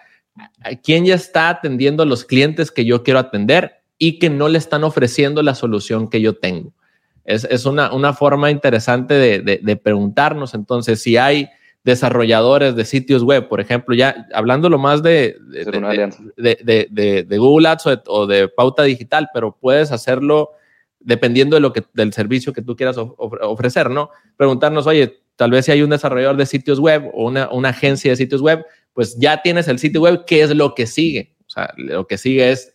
[0.83, 4.59] quién ya está atendiendo a los clientes que yo quiero atender y que no le
[4.59, 6.72] están ofreciendo la solución que yo tengo.
[7.24, 10.55] Es, una, forma interesante de, preguntarnos.
[10.55, 11.48] Entonces, si hay
[11.85, 15.37] desarrolladores de sitios web, por ejemplo, ya hablándolo más de,
[16.37, 20.50] de, Google Ads o, de, pauta digital, pero puedes hacerlo
[20.98, 24.11] dependiendo de lo que, del servicio que tú quieras ofrecer, ¿no?
[24.37, 28.11] Preguntarnos, oye, tal vez si hay un desarrollador de sitios web o una, una agencia
[28.11, 31.35] de sitios web, pues ya tienes el sitio web, ¿qué es lo que sigue?
[31.46, 32.74] O sea, lo que sigue es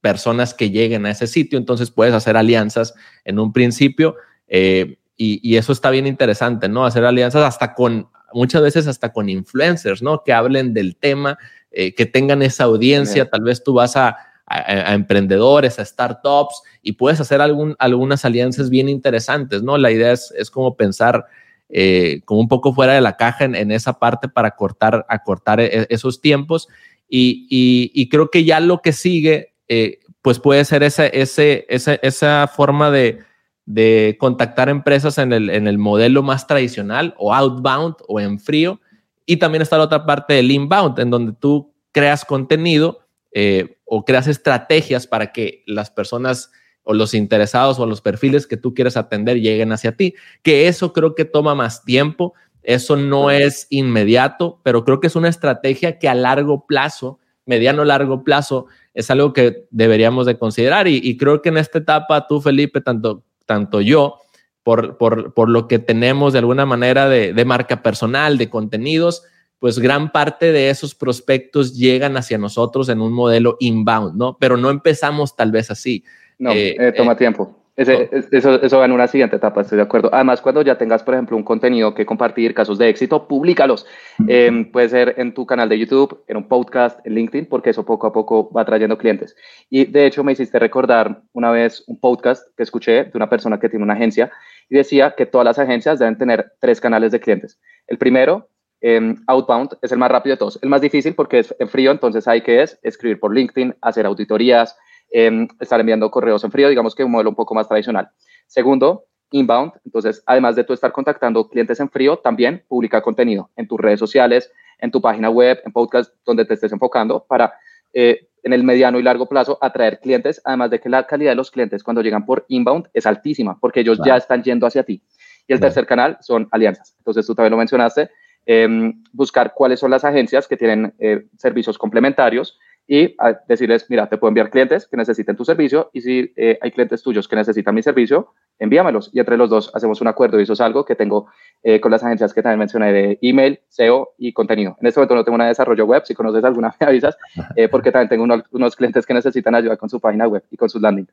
[0.00, 5.56] personas que lleguen a ese sitio, entonces puedes hacer alianzas en un principio eh, y,
[5.56, 6.84] eso está bien interesante, ¿no?
[6.84, 10.22] Hacer alianzas hasta con, muchas veces hasta con influencers, ¿no?
[10.24, 11.38] Que hablen del tema,
[11.70, 17.18] eh, que tengan esa audiencia, tal vez tú vas a, emprendedores, a startups y puedes
[17.18, 19.78] hacer algún, algunas alianzas bien interesantes, ¿no?
[19.78, 21.24] La idea es, es como pensar
[21.68, 25.86] eh, como un poco fuera de la caja en, esa parte para cortar, acortar e,
[25.90, 26.68] esos tiempos.
[27.08, 32.48] Y, creo que ya lo que sigue eh, pues puede ser esa, ese, esa, esa
[32.48, 33.20] forma de,
[33.66, 38.80] de, contactar empresas en el, en el modelo más tradicional o outbound o en frío.
[39.26, 44.04] Y también está la otra parte del inbound, en donde tú creas contenido eh, o
[44.04, 46.52] creas estrategias para que las personas
[46.84, 50.14] o los interesados o los perfiles que tú quieres atender lleguen hacia ti.
[50.42, 55.16] Que eso creo que toma más tiempo, eso no es inmediato, pero creo que es
[55.16, 60.86] una estrategia que a largo plazo, mediano largo plazo, es algo que deberíamos de considerar
[60.86, 64.18] y, creo que en esta etapa tú, Felipe, tanto, tanto yo,
[64.62, 69.24] por, por, por lo que tenemos de alguna manera de, de, marca personal, de contenidos,
[69.58, 74.38] pues gran parte de esos prospectos llegan hacia nosotros en un modelo inbound, ¿no?
[74.38, 76.04] Pero no empezamos tal vez así.
[76.38, 79.82] No, eh, eh, toma eh, tiempo eso, eso va en una siguiente etapa, estoy de
[79.82, 80.08] acuerdo.
[80.12, 83.84] Además, cuando ya tengas, por ejemplo, un contenido que compartir, casos de éxito, públicalos.
[84.28, 87.84] Em, puede ser en tu canal de YouTube, en un podcast, en LinkedIn, porque eso
[87.84, 89.34] poco a poco va trayendo clientes.
[89.70, 93.58] Y de hecho, me hiciste recordar una vez un podcast que escuché de una persona
[93.58, 94.30] que tiene una agencia
[94.68, 97.58] y decía que todas las agencias deben tener tres canales de clientes.
[97.88, 98.48] El primero,
[98.80, 100.60] em, outbound, es el más rápido de todos.
[100.62, 104.06] El más difícil porque es en frío, entonces hay que es escribir por LinkedIn, hacer
[104.06, 104.76] auditorías,
[105.16, 108.10] Em, estar enviando correos en frío, digamos que un modelo un poco más tradicional.
[108.48, 113.68] Segundo, inbound, entonces además de tú estar contactando clientes en frío, también publica contenido en
[113.68, 114.50] tus redes sociales,
[114.80, 117.52] en tu página web, en podcast, donde te estés enfocando para
[117.92, 121.36] eh, en el mediano y largo plazo atraer clientes, además de que la calidad de
[121.36, 125.00] los clientes cuando llegan por inbound es altísima, porque ellos ya están yendo hacia ti.
[125.46, 126.96] Y el tercer canal son alianzas.
[126.98, 128.10] Entonces tú también lo mencionaste,
[128.46, 133.16] em, buscar cuáles son las agencias que tienen eh, servicios complementarios y
[133.48, 137.02] decirles, mira, te puedo enviar clientes que necesiten tu servicio y si eh, hay clientes
[137.02, 140.52] tuyos que necesitan mi servicio, envíamelos y entre los dos hacemos un acuerdo y eso
[140.52, 141.26] es algo que tengo
[141.62, 144.76] eh, con las agencias que también mencioné de email, SEO y contenido.
[144.80, 147.16] En este momento no tengo una de desarrollo web, si conoces alguna me avisas,
[147.56, 150.68] eh, porque también tengo unos, clientes que necesitan ayuda con su página web y con
[150.68, 151.06] sus landing.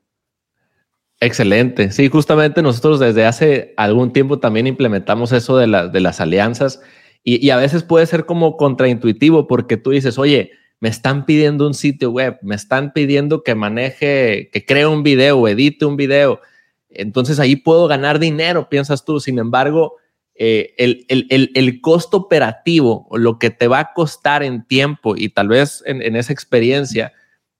[1.21, 1.91] Excelente.
[1.91, 6.81] Sí, justamente nosotros desde hace algún tiempo también implementamos eso de, de las alianzas
[7.23, 11.67] y, y a veces puede ser como contraintuitivo porque tú dices, oye, me están pidiendo
[11.67, 16.41] un sitio web, me están pidiendo que maneje, que cree un video, edite un video.
[16.89, 19.19] Entonces ahí puedo ganar dinero, piensas tú.
[19.19, 19.97] Sin embargo,
[20.33, 25.15] eh, el, el, el, costo operativo o lo que te va a costar en tiempo
[25.15, 27.13] y tal vez en, en, esa experiencia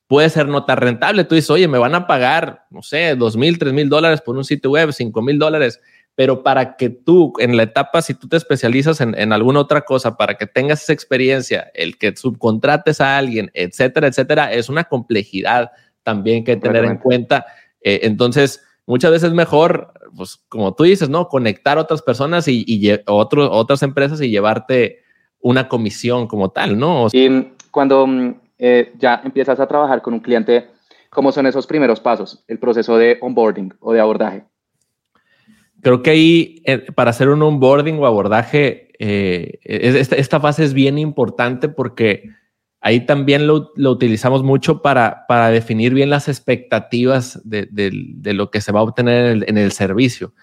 [0.08, 1.24] puede ser no tan rentable.
[1.24, 4.36] Tú dices, oye, me van a pagar, no sé, dos mil, tres mil dólares por
[4.36, 5.80] un sitio web, cinco mil dólares
[6.16, 10.18] pero para que tú en la etapa, si tú te especializas en, alguna otra cosa,
[10.18, 15.72] para que tengas esa experiencia, el que subcontrates a alguien, etcétera, etcétera, es una complejidad
[16.04, 17.46] también que tener en cuenta.
[17.82, 21.28] Eh, entonces, muchas veces es mejor, pues como tú dices, ¿no?
[21.28, 25.00] Conectar a otras personas y, y otras empresas y llevarte
[25.40, 27.08] una comisión como tal, ¿no?
[27.12, 30.68] y cuando mm, eh, ya empiezas a trabajar con un cliente,
[31.10, 32.44] ¿cómo son esos primeros pasos?
[32.48, 34.44] El proceso de onboarding o de abordaje.
[35.82, 40.98] Creo que ahí eh, para hacer un onboarding o abordaje, eh, esta, fase es bien
[40.98, 42.30] importante porque
[42.82, 47.68] ahí también lo, utilizamos mucho para, para, definir bien las expectativas de,
[48.34, 50.34] lo que se va a obtener en el, servicio.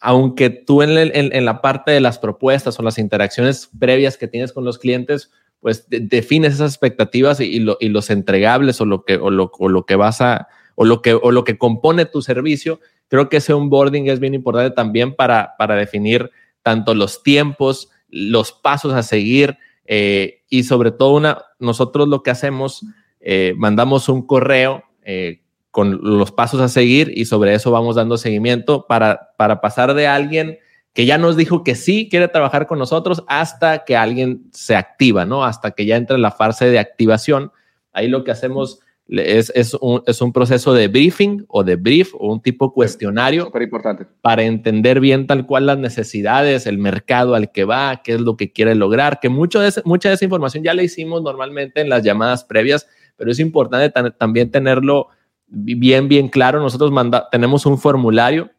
[0.00, 4.64] Aunque tú en, la parte de las propuestas o las interacciones previas que tienes con
[4.64, 9.68] los clientes, pues defines esas expectativas y, los entregables o lo que, o lo, o
[9.68, 12.80] lo que vas a, o lo que, o lo que compone tu servicio,
[13.12, 16.30] creo que ese onboarding es bien importante también para, para definir
[16.62, 22.30] tanto los tiempos, los pasos a seguir eh, y sobre todo una, nosotros lo que
[22.30, 22.86] hacemos,
[23.20, 28.16] eh, mandamos un correo eh, con los pasos a seguir y sobre eso vamos dando
[28.16, 30.58] seguimiento para, para pasar de alguien
[30.94, 35.26] que ya nos dijo que sí quiere trabajar con nosotros hasta que alguien se activa,
[35.26, 35.44] ¿no?
[35.44, 37.52] Hasta que ya entra en la fase de activación.
[37.92, 42.14] Ahí lo que hacemos es, es, un, es, un, proceso de briefing o de brief
[42.14, 44.06] o un tipo cuestionario importante.
[44.20, 48.36] para entender bien tal cual las necesidades, el mercado al que va, qué es lo
[48.36, 51.88] que quiere lograr, que mucho de mucha de esa información ya la hicimos normalmente en
[51.88, 55.08] las llamadas previas, pero es importante también tenerlo
[55.46, 56.60] bien, bien claro.
[56.60, 58.50] Nosotros manda tenemos un formulario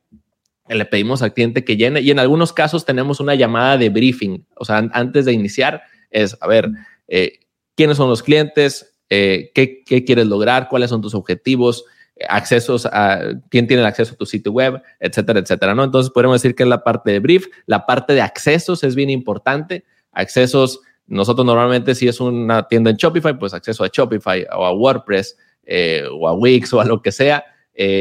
[0.68, 3.90] que le pedimos al cliente que llene y en algunos casos tenemos una llamada de
[3.90, 6.70] briefing, o sea, antes de iniciar es, a ver,
[7.08, 7.40] eh,
[7.76, 13.20] quiénes son los clientes, eh, qué, quieres lograr, cuáles son tus objetivos, eh, accesos a
[13.50, 15.84] quién tiene el acceso a tu sitio web, etcétera, etcétera, ¿no?
[15.84, 19.12] Entonces podemos decir que es la parte de brief, la parte de accesos es bien
[19.12, 19.86] importante.
[20.14, 24.74] Accesos, nosotros normalmente si es una tienda en Shopify, pues acceso a Shopify o a
[24.74, 27.46] WordPress eh, o a Wix o a lo que sea.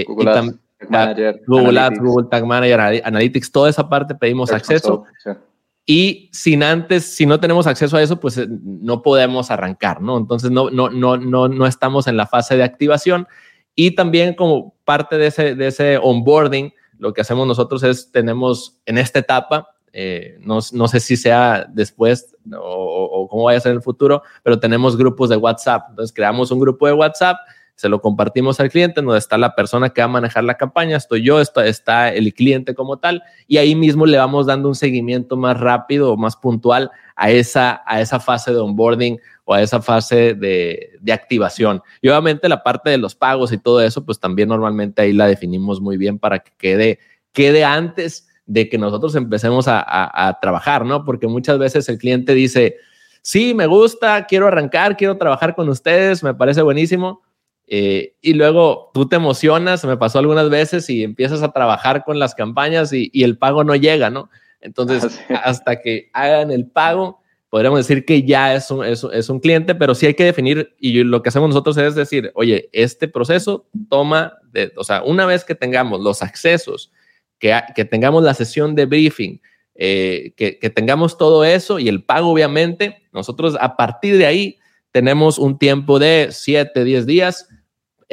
[0.06, 5.04] Google, Ads, Tag Manager, Google Ads, Google Tag Manager, Analytics, toda esa parte pedimos acceso.
[5.84, 10.16] Y sin antes, si no tenemos acceso a eso, pues eh, no podemos arrancar, ¿no?
[10.16, 13.26] Entonces no, no, no, no, no estamos en la fase de activación.
[13.74, 18.80] Y también como parte de ese, de ese onboarding, lo que hacemos nosotros es, tenemos
[18.86, 23.72] en esta etapa, eh, no, sé si sea después o, o, cómo vaya a ser
[23.72, 25.86] en el futuro, pero tenemos grupos de WhatsApp.
[25.90, 27.38] Entonces creamos un grupo de WhatsApp
[27.74, 30.96] se lo compartimos al cliente, donde está la persona que va a manejar la campaña,
[30.96, 34.74] estoy yo, está, está el cliente como tal, y ahí mismo le vamos dando un
[34.74, 39.62] seguimiento más rápido o más puntual a esa, a esa fase de onboarding o a
[39.62, 41.82] esa fase de, de, activación.
[42.00, 45.26] Y obviamente la parte de los pagos y todo eso, pues también normalmente ahí la
[45.26, 46.98] definimos muy bien para que quede,
[47.32, 51.04] quede antes de que nosotros empecemos a, a, a trabajar, ¿no?
[51.04, 52.76] Porque muchas veces el cliente dice,
[53.22, 57.22] sí, me gusta, quiero arrancar, quiero trabajar con ustedes, me parece buenísimo,
[57.74, 62.18] eh, y luego tú te emocionas, me pasó algunas veces y empiezas a trabajar con
[62.18, 64.28] las campañas y, el pago no llega, ¿no?
[64.60, 69.74] Entonces, hasta que hagan el pago, podríamos decir que ya es un, es, un, cliente,
[69.74, 73.66] pero sí hay que definir y lo que hacemos nosotros es decir, oye, este proceso
[73.88, 76.92] toma, de, o sea, una vez que tengamos los accesos,
[77.38, 79.40] que, que tengamos la sesión de briefing,
[79.76, 84.58] eh, que, que tengamos todo eso y el pago, obviamente, nosotros a partir de ahí
[84.90, 87.48] tenemos un tiempo de 7, 10 días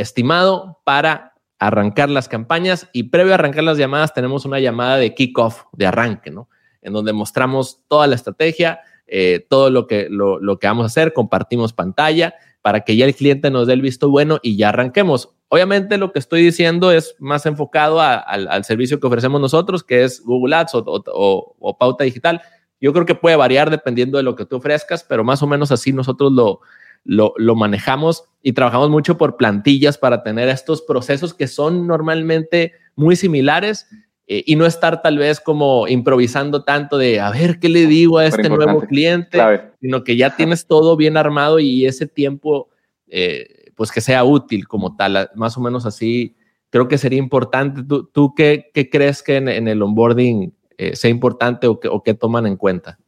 [0.02, 5.14] estimado para arrancar las campañas y previo a arrancar las llamadas tenemos una llamada de
[5.14, 6.50] kickoff, de arranque, ¿no?
[6.82, 10.88] En donde mostramos toda la estrategia, eh, todo lo que, lo, lo, que vamos a
[10.88, 14.70] hacer, compartimos pantalla para que ya el cliente nos dé el visto bueno y ya
[14.70, 15.36] arranquemos.
[15.50, 20.22] Obviamente lo que estoy diciendo es más enfocado al, servicio que ofrecemos nosotros, que es
[20.24, 22.42] Google Ads o, o, o pauta digital.
[22.80, 25.72] Yo creo que puede variar dependiendo de lo que tú ofrezcas, pero más o menos
[25.72, 26.62] así nosotros lo,
[27.04, 33.16] lo, manejamos y trabajamos mucho por plantillas para tener estos procesos que son normalmente muy
[33.16, 33.88] similares
[34.28, 38.20] eh, y no estar tal vez como improvisando tanto de a ver qué le digo
[38.20, 39.40] a este nuevo cliente,
[39.82, 42.70] sino que ya tienes todo bien armado y ese tiempo,
[43.08, 46.36] eh, pues que sea útil como tal, más o menos así.
[46.70, 47.82] Creo que sería importante.
[47.82, 52.04] ¿Tú, tú qué, qué crees que en, el onboarding eh, sea importante o, que, o
[52.04, 53.00] qué toman en cuenta?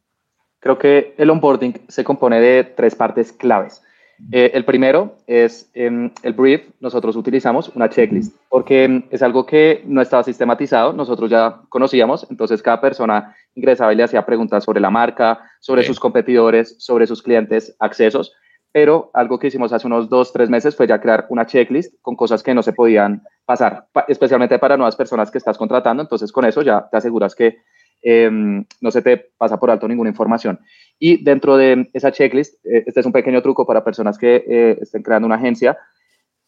[0.62, 3.82] Creo que el onboarding se compone de tres partes claves.
[4.30, 6.62] Eh, el primero es em, el brief.
[6.78, 10.92] Nosotros utilizamos una checklist porque em, es algo que no estaba sistematizado.
[10.92, 15.82] Nosotros ya conocíamos, entonces cada persona ingresaba y le hacía preguntas sobre la marca, sobre
[15.82, 18.32] sus competidores, sobre sus clientes, accesos.
[18.70, 22.14] Pero algo que hicimos hace unos dos, tres meses fue ya crear una checklist con
[22.14, 26.04] cosas que no se podían pasar, especialmente para nuevas personas que estás contratando.
[26.04, 27.58] Entonces con eso ya te aseguras que
[28.02, 30.58] Em, no se te pasa por alto ninguna información.
[30.98, 34.78] Y dentro de esa checklist, eh, este es un pequeño truco para personas que eh,
[34.80, 35.78] estén creando una agencia,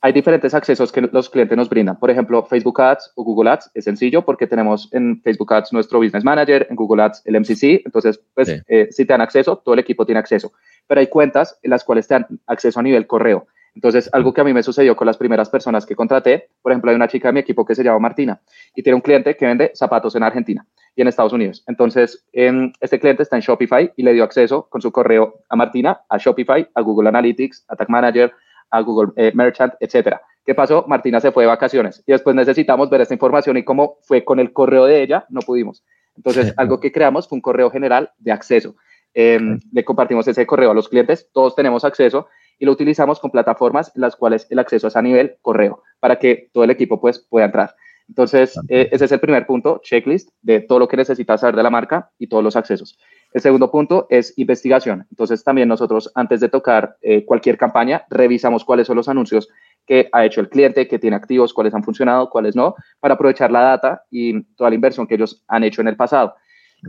[0.00, 1.98] hay diferentes accesos que los clientes nos brindan.
[1.98, 5.98] Por ejemplo, Facebook Ads o Google Ads es sencillo porque tenemos en Facebook Ads nuestro
[5.98, 7.80] Business Manager, en Google Ads el MCC.
[7.86, 10.52] Entonces, pues, eh, si te dan acceso, todo el equipo tiene acceso.
[10.86, 13.46] Pero hay cuentas en las cuales te dan acceso a nivel correo.
[13.74, 16.90] Entonces, algo que a mí me sucedió con las primeras personas que contraté, por ejemplo,
[16.90, 18.40] hay una chica de mi equipo que se llama Martina
[18.74, 20.64] y tiene un cliente que vende zapatos en Argentina
[20.94, 21.64] y en Estados Unidos.
[21.66, 26.00] Entonces, este cliente está en Shopify y le dio acceso con su correo a Martina,
[26.08, 28.32] a Shopify, a Google Analytics, a Tag Manager,
[28.70, 30.20] a Google eh, Merchant, etcétera.
[30.44, 30.84] ¿Qué pasó?
[30.86, 34.38] Martina se fue de vacaciones y después necesitamos ver esta información y cómo fue con
[34.38, 35.82] el correo de ella, no pudimos.
[36.16, 38.76] Entonces, algo que creamos fue un correo general de acceso.
[39.14, 43.30] Em, le compartimos ese correo a los clientes, todos tenemos acceso y lo utilizamos con
[43.30, 47.00] plataformas en las cuales el acceso es a nivel correo para que todo el equipo
[47.00, 47.74] pues, pueda entrar.
[48.08, 51.62] Entonces, eh, ese es el primer punto, checklist de todo lo que necesitas saber de
[51.62, 52.98] la marca y todos los accesos.
[53.32, 55.06] El segundo punto es investigación.
[55.10, 59.48] Entonces, también nosotros, antes de tocar eh, cualquier campaña, revisamos cuáles son los anuncios
[59.86, 63.50] que ha hecho el cliente, que tiene activos, cuáles han funcionado, cuáles no, para aprovechar
[63.50, 66.34] la data y toda la inversión que ellos han hecho en el pasado.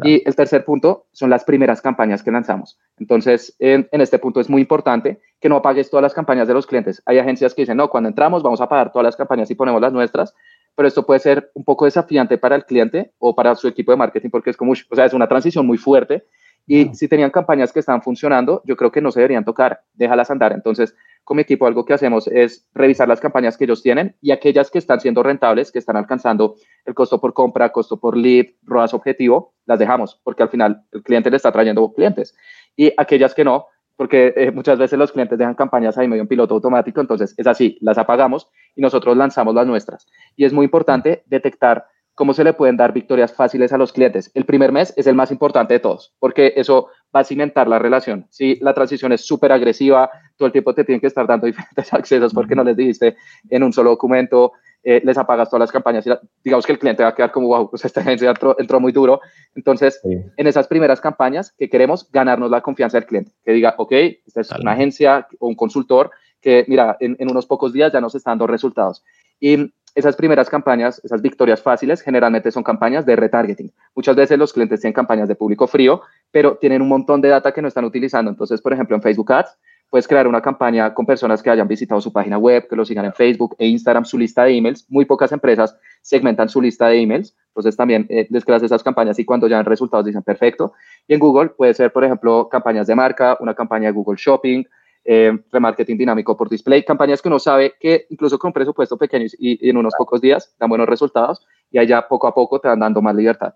[0.04, 2.78] Y el tercer punto son las primeras campañas que lanzamos.
[2.98, 6.68] Entonces, en, este punto es muy importante que no apagues todas las campañas de los
[6.68, 7.02] clientes.
[7.06, 9.82] Hay agencias que dicen, no, cuando entramos vamos a pagar todas las campañas y ponemos
[9.82, 10.34] las nuestras,
[10.76, 13.98] pero esto puede ser un poco desafiante para el cliente o para su equipo de
[13.98, 16.26] marketing porque es como, o sea, es una transición muy fuerte.
[16.68, 20.32] Y si tenían campañas que están funcionando, yo creo que no se deberían tocar, déjalas
[20.32, 20.52] andar.
[20.52, 24.32] Entonces, con mi equipo algo que hacemos es revisar las campañas que ellos tienen y
[24.32, 26.56] aquellas que están siendo rentables, que están alcanzando
[26.86, 31.04] el costo por compra, costo por lead, ROAS objetivo, las dejamos porque al final el
[31.04, 32.36] cliente le está trayendo clientes.
[32.76, 36.28] Y aquellas que no, porque eh, muchas veces los clientes dejan campañas ahí medio en
[36.28, 40.08] piloto automático, entonces es así, las apagamos y nosotros lanzamos las nuestras.
[40.36, 41.86] Y es muy importante detectar
[42.16, 44.32] cómo se le pueden dar victorias fáciles a los clientes.
[44.34, 47.78] El primer mes es el más importante de todos, porque eso va a cimentar la
[47.78, 48.26] relación.
[48.30, 51.94] Si la transición es súper agresiva, todo el tiempo te tienen que estar dando diferentes
[51.94, 53.18] accesos porque no les dijiste
[53.50, 54.54] en un solo documento,
[54.84, 56.12] eh, les apagas todas las campañas y
[56.44, 59.20] digamos que el cliente va a quedar como, wow, pues esta agencia entró, muy duro.
[59.56, 63.92] Entonces, en esas primeras campañas que queremos ganarnos la confianza del cliente, que diga, ok,
[64.26, 68.00] esta es una agencia o un consultor que, mira, en, en unos pocos días ya
[68.00, 69.04] nos está dando resultados.
[69.40, 73.72] Y esas primeras campañas, esas victorias fáciles, generalmente son campañas de retargeting.
[73.96, 77.54] Muchas veces los clientes tienen campañas de público frío, pero tienen un montón de data
[77.54, 78.30] que no están utilizando.
[78.30, 79.58] Entonces, por ejemplo, en Facebook Ads,
[79.90, 83.06] puedes crear una campaña con personas que hayan visitado su página web, que lo sigan
[83.06, 84.86] en Facebook e Instagram, su lista de emails.
[84.90, 87.34] Muy pocas empresas segmentan su lista de emails.
[87.48, 90.74] Entonces, también eh, les creas esas campañas y cuando ya han resultados dicen perfecto.
[91.08, 94.66] Y en Google puede ser, por ejemplo, campañas de marca, una campaña de Google Shopping,
[95.08, 99.70] eh, remarketing dinámico por display, campañas que uno sabe que incluso con presupuesto pequeño y,
[99.70, 103.04] en unos pocos días dan buenos resultados y allá poco a poco te van dando
[103.04, 103.54] más libertad.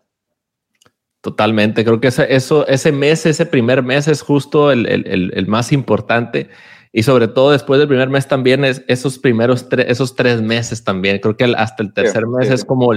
[1.22, 5.47] Totalmente, creo que ese, eso, ese mes, ese primer mes es justo el, el, el,
[5.47, 6.50] más importante
[6.93, 10.84] y sobre todo después del primer mes también es esos primeros tres, esos tres meses
[10.84, 11.20] también.
[11.20, 12.91] Creo que hasta el tercer mes es como,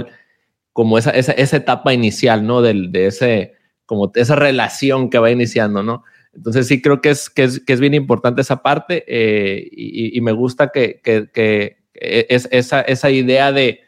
[0.71, 2.61] como esa, esa, esa, etapa inicial, ¿no?
[2.61, 6.03] Del, de ese, como esa relación que va iniciando, ¿no?
[6.35, 10.17] Entonces sí creo que es, que es, que es bien importante esa parte eh, y,
[10.17, 13.81] y, me gusta que, que, que es esa, esa idea de,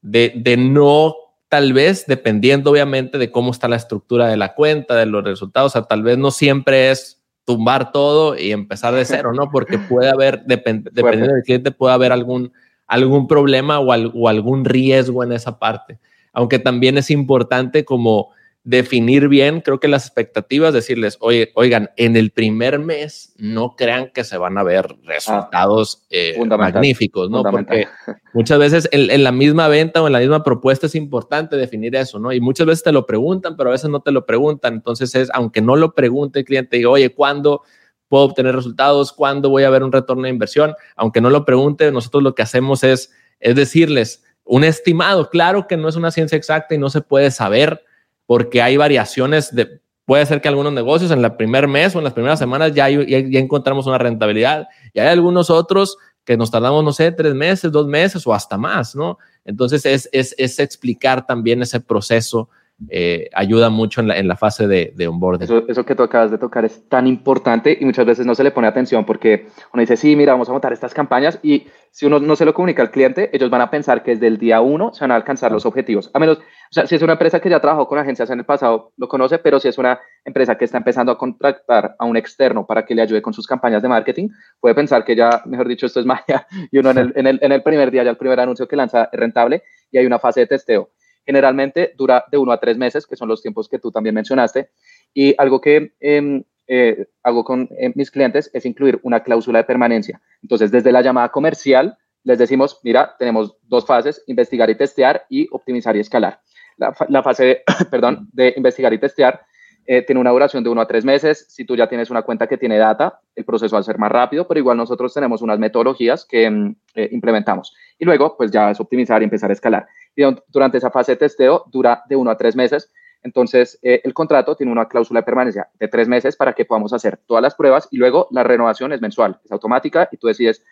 [0.00, 1.14] de, de, no,
[1.48, 5.72] tal vez, dependiendo obviamente de cómo está la estructura de la cuenta, de los resultados,
[5.72, 9.50] o sea, tal vez no siempre es tumbar todo y empezar de cero, ¿no?
[9.50, 12.52] Porque puede haber, depend, dependiendo del cliente, puede haber algún,
[12.86, 15.98] algún problema o, al, o algún riesgo en esa parte.
[16.32, 18.30] Aunque también es importante como
[18.64, 24.10] definir bien, creo que las expectativas, decirles, oye, oigan, en el primer mes no crean
[24.14, 27.42] que se van a ver resultados eh, magníficos, ¿no?
[27.42, 27.86] Porque
[28.34, 32.20] muchas veces en, la misma venta o en la misma propuesta es importante definir eso,
[32.20, 32.32] ¿no?
[32.32, 34.74] Y muchas veces te lo preguntan, pero a veces no te lo preguntan.
[34.74, 37.62] Entonces es, aunque no lo pregunte el cliente, diga, oye, ¿cuándo?
[38.08, 41.90] puedo obtener resultados, cuándo voy a ver un retorno de inversión, aunque no lo pregunte,
[41.90, 43.10] nosotros lo que hacemos es,
[43.40, 47.30] es decirles un estimado, claro que no es una ciencia exacta y no se puede
[47.30, 47.82] saber,
[48.26, 52.04] porque hay variaciones de, puede ser que algunos negocios en el primer mes o en
[52.04, 56.84] las primeras semanas ya, ya, encontramos una rentabilidad y hay algunos otros que nos tardamos,
[56.84, 59.18] no sé, tres meses, dos meses o hasta más, ¿no?
[59.44, 62.48] Entonces es, es, es explicar también ese proceso
[62.88, 65.44] eh, ayuda mucho en la, en la fase de, de onboarding.
[65.44, 68.44] Eso, eso, que tú acabas de tocar es tan importante y muchas veces no se
[68.44, 72.06] le pone atención porque uno dice, sí, mira, vamos a montar estas campañas y si
[72.06, 74.62] uno no se lo comunica al cliente, ellos van a pensar que desde el día
[74.62, 76.10] uno se van a alcanzar los objetivos.
[76.14, 78.46] A menos, o sea, si es una empresa que ya trabajó con agencias en el
[78.46, 82.16] pasado, lo conoce, pero si es una empresa que está empezando a contratar a un
[82.16, 85.68] externo para que le ayude con sus campañas de marketing, puede pensar que ya, mejor
[85.68, 88.10] dicho, esto es magia y uno en el, en el, en el primer día, ya
[88.10, 90.90] el primer anuncio que lanza es rentable y hay una fase de testeo.
[91.24, 94.70] Generalmente dura de uno a tres meses, que son los tiempos que tú también mencionaste.
[95.14, 99.64] Y algo que em, eh, hago con eh, mis clientes es incluir una cláusula de
[99.64, 100.20] permanencia.
[100.42, 105.48] Entonces, desde la llamada comercial, les decimos, mira, tenemos dos fases, investigar y testear y
[105.50, 106.40] optimizar y escalar.
[106.76, 109.42] La, fase, perdón, de investigar y testear
[109.86, 111.46] eh, tiene una duración de uno a tres meses.
[111.48, 114.12] Si tú ya tienes una cuenta que tiene data, el proceso va a ser más
[114.12, 117.74] rápido, pero igual nosotros tenemos unas metodologías que mm, eh, implementamos.
[117.98, 119.86] Y luego, pues ya es optimizar y empezar a escalar.
[120.14, 122.92] Y durante esa fase de testeo dura de uno a tres meses.
[123.24, 126.92] Entonces, eh, el contrato tiene una cláusula de permanencia de tres meses para que podamos
[126.92, 130.64] hacer todas las pruebas y luego la renovación es mensual, es automática y tú decides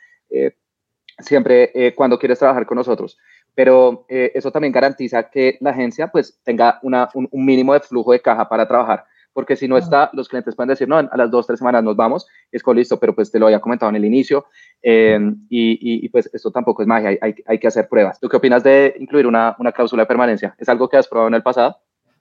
[1.20, 3.18] siempre cuando quieres trabajar con nosotros
[3.54, 8.12] pero eh, eso también garantiza que la agencia pues tenga una, un, mínimo de flujo
[8.12, 11.30] de caja para trabajar, porque si no está, los clientes pueden decir, no, a las
[11.30, 13.96] dos, tres semanas nos vamos, es con listo, pero pues te lo había comentado en
[13.96, 14.46] el inicio,
[14.82, 18.18] em, y, y, pues esto tampoco es magia, hay, hay, que hacer pruebas.
[18.18, 20.54] ¿Tú qué opinas de incluir una, una, cláusula de permanencia?
[20.58, 21.76] ¿Es algo que has probado en el pasado?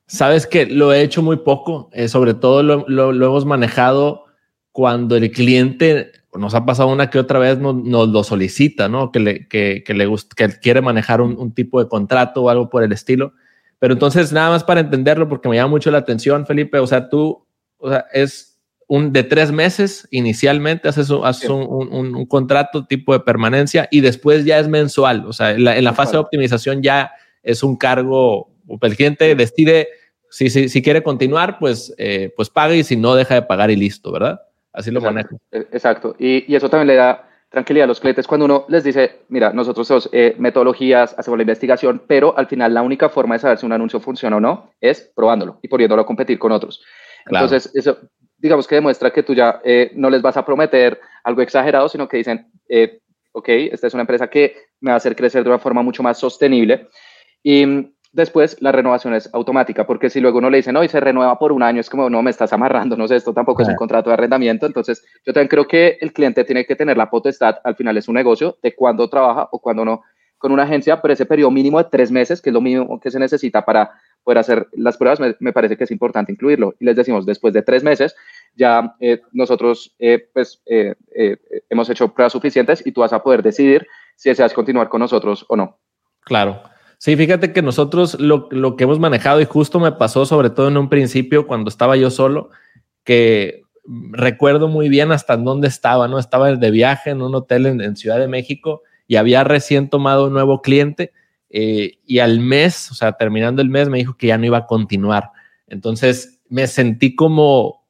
[0.08, 4.26] Sabes que lo he hecho muy poco, eh, sobre todo lo, lo, lo hemos manejado
[4.72, 9.12] cuando el cliente nos ha pasado una que otra vez nos, lo solicita, ¿no?
[9.12, 12.70] Que le, que, que le gusta, que quiere manejar un, tipo de contrato o algo
[12.70, 13.34] por el estilo.
[13.80, 17.10] Pero entonces, nada más para entenderlo, porque me llama mucho la atención, Felipe, o sea,
[17.10, 17.46] tú,
[17.78, 23.20] o sea, es un de tres meses inicialmente, haces, un, un, un, contrato tipo de
[23.20, 25.26] permanencia y después ya es mensual.
[25.26, 27.12] O sea, en la, fase de optimización ya
[27.44, 28.52] es un cargo,
[28.82, 29.88] el cliente decide
[30.30, 33.72] si, si, si quiere continuar, pues, eh, pues paga y si no, deja de pagar
[33.72, 34.42] y listo, ¿verdad?
[34.74, 35.38] Así lo manejo.
[35.52, 36.16] E, exacto.
[36.20, 39.88] Y, eso también le da tranquilidad a los clientes cuando uno les dice, mira, nosotros
[39.88, 43.66] somos eh, metodologías, hacemos la investigación, pero al final la única forma de saber si
[43.66, 46.84] un anuncio funciona o no es probándolo y poniéndolo a competir con otros.
[47.26, 47.98] Entonces, eso
[48.40, 52.08] digamos que demuestra que tú ya eh, no les vas a prometer algo exagerado, sino
[52.08, 53.00] que dicen, eh,
[53.32, 56.04] ok, esta es una empresa que me va a hacer crecer de una forma mucho
[56.04, 56.88] más sostenible.
[57.44, 61.00] Y Después, la renovación es automática, porque si luego uno le dice, no, y se
[61.00, 63.68] renueva por un año, es como, no, me estás amarrando, no sé, esto tampoco es
[63.68, 64.66] un contrato de arrendamiento.
[64.66, 68.08] Entonces, yo también creo que el cliente tiene que tener la potestad, al final es
[68.08, 70.02] un negocio, de cuándo trabaja o cuándo no
[70.40, 73.12] con una agencia, pero ese periodo mínimo de tres meses, que es lo mínimo que
[73.12, 73.92] se necesita para
[74.24, 76.76] poder hacer las pruebas, me, parece que es importante incluirlo.
[76.80, 78.16] Y les decimos, después de tres meses,
[78.56, 80.96] ya eh, nosotros eh, pues, eh,
[81.70, 83.86] hemos hecho pruebas suficientes y tú vas a poder decidir
[84.16, 85.78] si deseas continuar con nosotros o no.
[86.22, 86.64] Claro.
[87.00, 90.68] Sí, fíjate que nosotros lo, lo, que hemos manejado y justo me pasó sobre todo
[90.68, 92.50] en un principio cuando estaba yo solo,
[93.06, 96.20] que recuerdo muy bien hasta dónde estaba, ¿no?
[96.20, 100.34] Estaba de viaje en un hotel en, Ciudad de México y había recién tomado un
[100.34, 101.14] nuevo cliente
[101.50, 104.58] eh, y al mes, o sea, terminando el mes, me dijo que ya no iba
[104.58, 105.32] a continuar.
[105.68, 107.88] Entonces me sentí como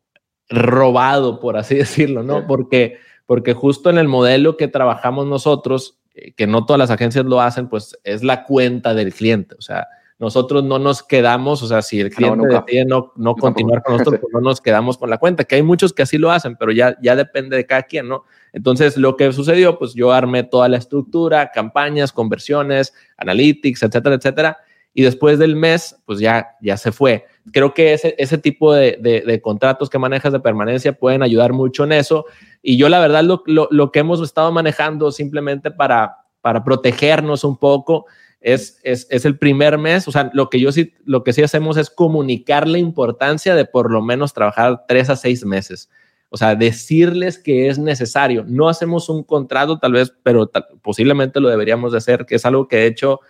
[0.49, 2.45] robado, por así decirlo, ¿no?
[2.45, 5.98] Porque, porque justo en el modelo que trabajamos nosotros,
[6.35, 9.55] que no todas las agencias lo hacen, pues es la cuenta del cliente.
[9.57, 9.87] O sea,
[10.19, 13.93] nosotros no nos quedamos, o sea, si el cliente no, decide no, no continuar con
[13.93, 16.57] nosotros, pues no nos quedamos con la cuenta, que hay muchos que así lo hacen,
[16.57, 18.25] pero ya, ya depende de cada quien, ¿no?
[18.51, 24.57] Entonces, lo que sucedió, pues yo armé toda la estructura, campañas, conversiones, analytics, etcétera, etcétera,
[24.99, 27.25] y después del mes, pues ya, ya se fue.
[27.53, 31.85] Creo que ese, ese tipo de, de, contratos que manejas de permanencia pueden ayudar mucho
[31.85, 32.25] en eso.
[32.61, 37.45] Y yo la verdad lo, lo, lo que hemos estado manejando simplemente para, para protegernos
[37.45, 38.07] un poco
[38.41, 40.05] es, es, es, el primer mes.
[40.09, 43.63] O sea, lo que yo sí, lo que sí hacemos es comunicar la importancia de
[43.63, 45.89] por lo menos trabajar tres a seis meses.
[46.27, 48.43] O sea, decirles que es necesario.
[48.45, 52.67] No hacemos un contrato tal vez, pero posiblemente lo deberíamos de hacer, que es algo
[52.67, 53.21] que de hecho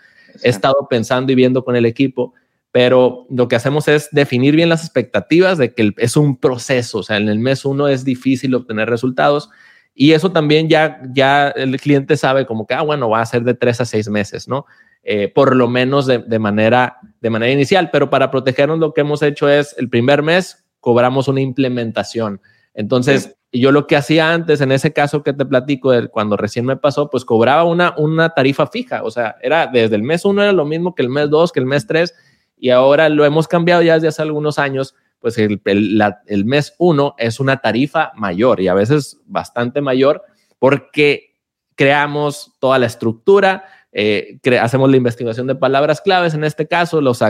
[0.42, 2.34] He estado pensando y viendo con el equipo,
[2.72, 7.02] pero lo que hacemos es definir bien las expectativas de que es un proceso, o
[7.02, 9.50] sea, en el mes uno es difícil obtener resultados
[9.94, 13.42] y eso también ya, ya el cliente sabe como que, ah, bueno, va a ser
[13.42, 14.66] de tres a seis meses, ¿no?
[15.02, 19.22] Eh, por lo menos de, manera, de manera inicial, pero para protegernos lo que hemos
[19.22, 22.40] hecho es el primer mes cobramos una implementación.
[22.80, 26.64] Entonces, yo lo que hacía antes, en ese caso que te platico, de cuando recién
[26.64, 29.02] me pasó, pues cobraba una, una tarifa fija.
[29.02, 31.60] O sea, era desde el mes uno era lo mismo que el mes dos, que
[31.60, 32.14] el mes tres,
[32.56, 34.94] y ahora lo hemos cambiado ya desde hace algunos años.
[35.18, 40.22] Pues el, el, mes uno es una tarifa mayor y a veces bastante mayor
[40.58, 41.36] porque
[41.74, 47.22] creamos toda la estructura, eh, hacemos la investigación de palabras claves en este caso, los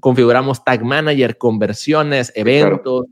[0.00, 3.04] configuramos tag manager, conversiones, eventos,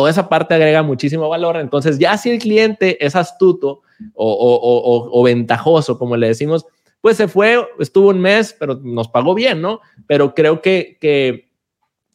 [0.00, 1.58] toda esa parte agrega muchísimo valor.
[1.58, 3.82] Entonces, ya si el cliente es astuto
[4.14, 6.64] o, ventajoso, como le decimos,
[7.02, 9.80] pues se fue, estuvo un mes, pero nos pagó bien, ¿no?
[10.06, 11.50] Pero creo que, que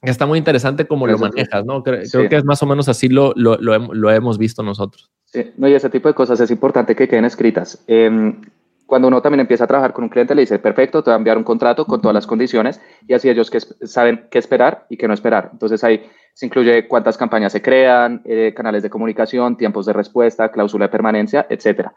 [0.01, 1.83] está muy interesante cómo lo manejas, ¿no?
[1.83, 5.11] Creo, que es más o menos así lo, lo, lo, hemos visto nosotros.
[5.25, 7.83] Sí, no, y ese tipo de cosas es importante que queden escritas.
[7.85, 8.41] Em,
[8.87, 11.17] cuando uno también empieza a trabajar con un cliente, le dice, perfecto, te voy a
[11.17, 14.97] enviar un contrato con todas las condiciones y así ellos que saben qué esperar y
[14.97, 15.51] qué no esperar.
[15.53, 16.01] Entonces ahí
[16.35, 20.89] se incluye cuántas campañas se crean, eh, canales de comunicación, tiempos de respuesta, cláusula de
[20.89, 21.87] permanencia, etc.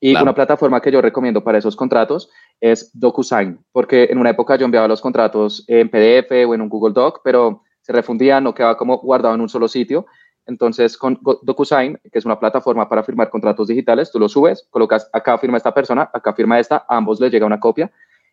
[0.00, 2.30] Y una plataforma que yo recomiendo para esos contratos
[2.60, 6.68] es DocuSign, porque en una época yo enviaba los contratos en PDF o en un
[6.68, 10.04] Google Doc, pero se refundía, no quedaba como guardado en un solo sitio.
[10.44, 15.08] Entonces, con DocuSign, que es una plataforma para firmar contratos digitales, tú lo subes, colocas
[15.10, 17.90] acá firma esta persona, acá firma esta, a ambos les llega una copia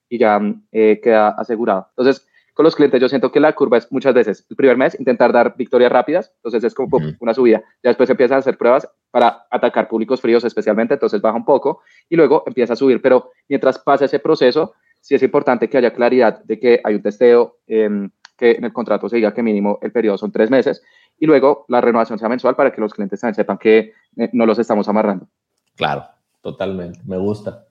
[0.10, 0.42] y ya
[0.74, 1.88] eh, queda asegurado.
[1.96, 5.00] Entonces, con los clientes yo siento que la curva es muchas veces el primer mes
[5.00, 8.88] intentar dar victorias rápidas, entonces es como una subida, ya después empiezas a hacer pruebas
[9.12, 13.32] para atacar públicos fríos especialmente, entonces baja un poco y luego empieza a subir, pero
[13.50, 17.58] mientras pasa ese proceso, sí es importante que haya claridad de que hay un testeo,
[17.68, 20.84] em, que en el contrato se diga que mínimo el periodo son tres meses
[21.20, 24.46] y luego la renovación sea mensual para que los clientes también sepan que eh, no
[24.46, 25.28] los estamos amarrando.
[25.76, 26.06] Claro,
[26.42, 27.66] totalmente, me gusta.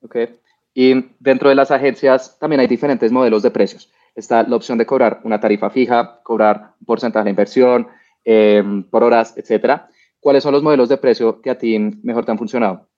[0.00, 0.16] Ok,
[0.74, 4.86] y dentro de las agencias también hay diferentes modelos de precios está la opción de
[4.86, 7.88] cobrar una tarifa fija, cobrar un porcentaje de inversión,
[8.24, 9.88] em, por horas, etcétera.
[10.20, 12.88] ¿Cuáles son los modelos de precio que a ti mejor te han funcionado?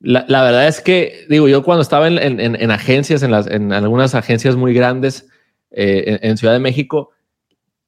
[0.00, 4.54] La, verdad es que, digo, yo cuando estaba en, agencias, en, las, en algunas agencias
[4.54, 5.28] muy grandes
[5.72, 7.10] eh, en, Ciudad de México,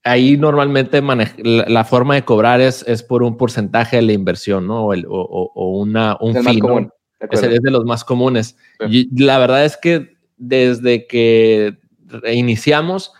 [0.02, 1.02] ahí normalmente
[1.38, 4.86] la, forma de cobrar es, es por un porcentaje de la inversión, ¿no?
[4.86, 6.90] O, o, una, un fin,
[7.30, 8.56] Es, de los más comunes.
[8.88, 11.78] Y la verdad es que desde que
[12.32, 13.12] iniciamos,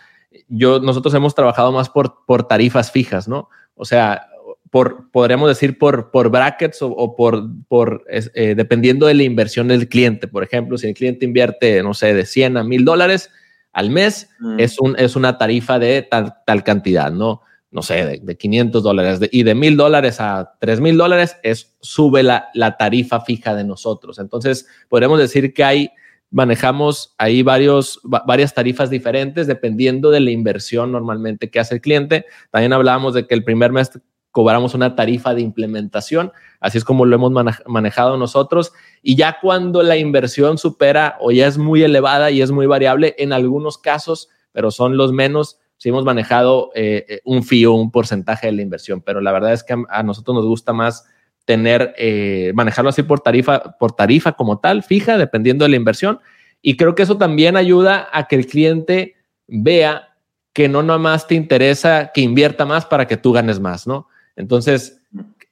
[0.47, 3.49] yo, nosotros hemos trabajado más por, por tarifas fijas, ¿no?
[3.75, 4.27] O sea,
[4.71, 9.89] por, podríamos decir por, por brackets o, por, por eh, dependiendo de la inversión del
[9.89, 10.27] cliente.
[10.27, 13.29] Por ejemplo, si el cliente invierte, no sé, de 100 a 1000 dólares
[13.73, 14.59] al mes, mm.
[14.59, 17.41] es, un, es una tarifa de tal, tal cantidad, ¿no?
[17.69, 22.49] No sé, de, 500 dólares y de 1000 dólares a 3000 dólares es sube la,
[22.53, 24.19] la tarifa fija de nosotros.
[24.19, 25.91] Entonces, podríamos decir que hay
[26.31, 32.25] manejamos ahí varios, varias tarifas diferentes dependiendo de la inversión normalmente que hace el cliente.
[32.49, 33.91] También hablábamos de que el primer mes
[34.31, 37.33] cobramos una tarifa de implementación, así es como lo hemos
[37.67, 38.71] manejado nosotros.
[39.01, 43.13] Y ya cuando la inversión supera o ya es muy elevada y es muy variable,
[43.17, 47.73] en algunos casos, pero son los menos, sí hemos manejado eh, eh, un fee o
[47.73, 51.05] un porcentaje de la inversión, pero la verdad es que a nosotros nos gusta más
[51.45, 56.19] tener, eh, manejarlo así por tarifa, por tarifa como tal, fija, dependiendo de la inversión.
[56.61, 59.15] Y creo que eso también ayuda a que el cliente
[59.47, 60.15] vea
[60.53, 64.07] que no nomás te interesa que invierta más para que tú ganes más, ¿no?
[64.35, 65.01] Entonces,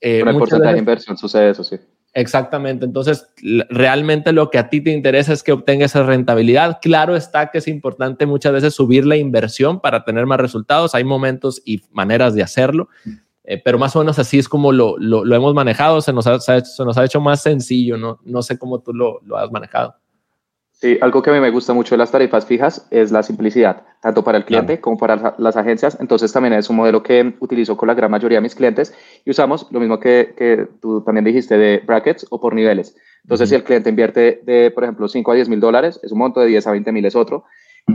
[0.01, 1.77] eh, el porcentaje de inversión sucede eso, sí.
[2.13, 2.85] Exactamente.
[2.85, 3.27] Entonces,
[3.69, 6.79] realmente lo que a ti te interesa es que obtenga esa rentabilidad.
[6.81, 10.95] Claro está que es importante muchas veces subir la inversión para tener más resultados.
[10.95, 12.89] Hay momentos y maneras de hacerlo,
[13.49, 16.39] eh, pero más o menos así es como lo, lo, hemos manejado, se nos, ha,
[16.39, 18.19] se nos ha hecho más sencillo, ¿no?
[18.23, 19.95] No sé cómo tú lo, lo has manejado.
[20.73, 23.81] Sí, algo que a mí me gusta mucho de las tarifas fijas es la simplicidad,
[24.03, 25.97] tanto para el cliente como para las agencias.
[25.99, 28.93] Entonces también es un modelo que utilizo con la gran mayoría de mis clientes
[29.25, 32.95] y usamos lo mismo que, que tú también dijiste de brackets o por niveles.
[33.23, 36.19] Entonces si el cliente invierte de, por ejemplo, 5 a 10 mil dólares, es un
[36.19, 37.45] monto de 10 a 20 mil es otro.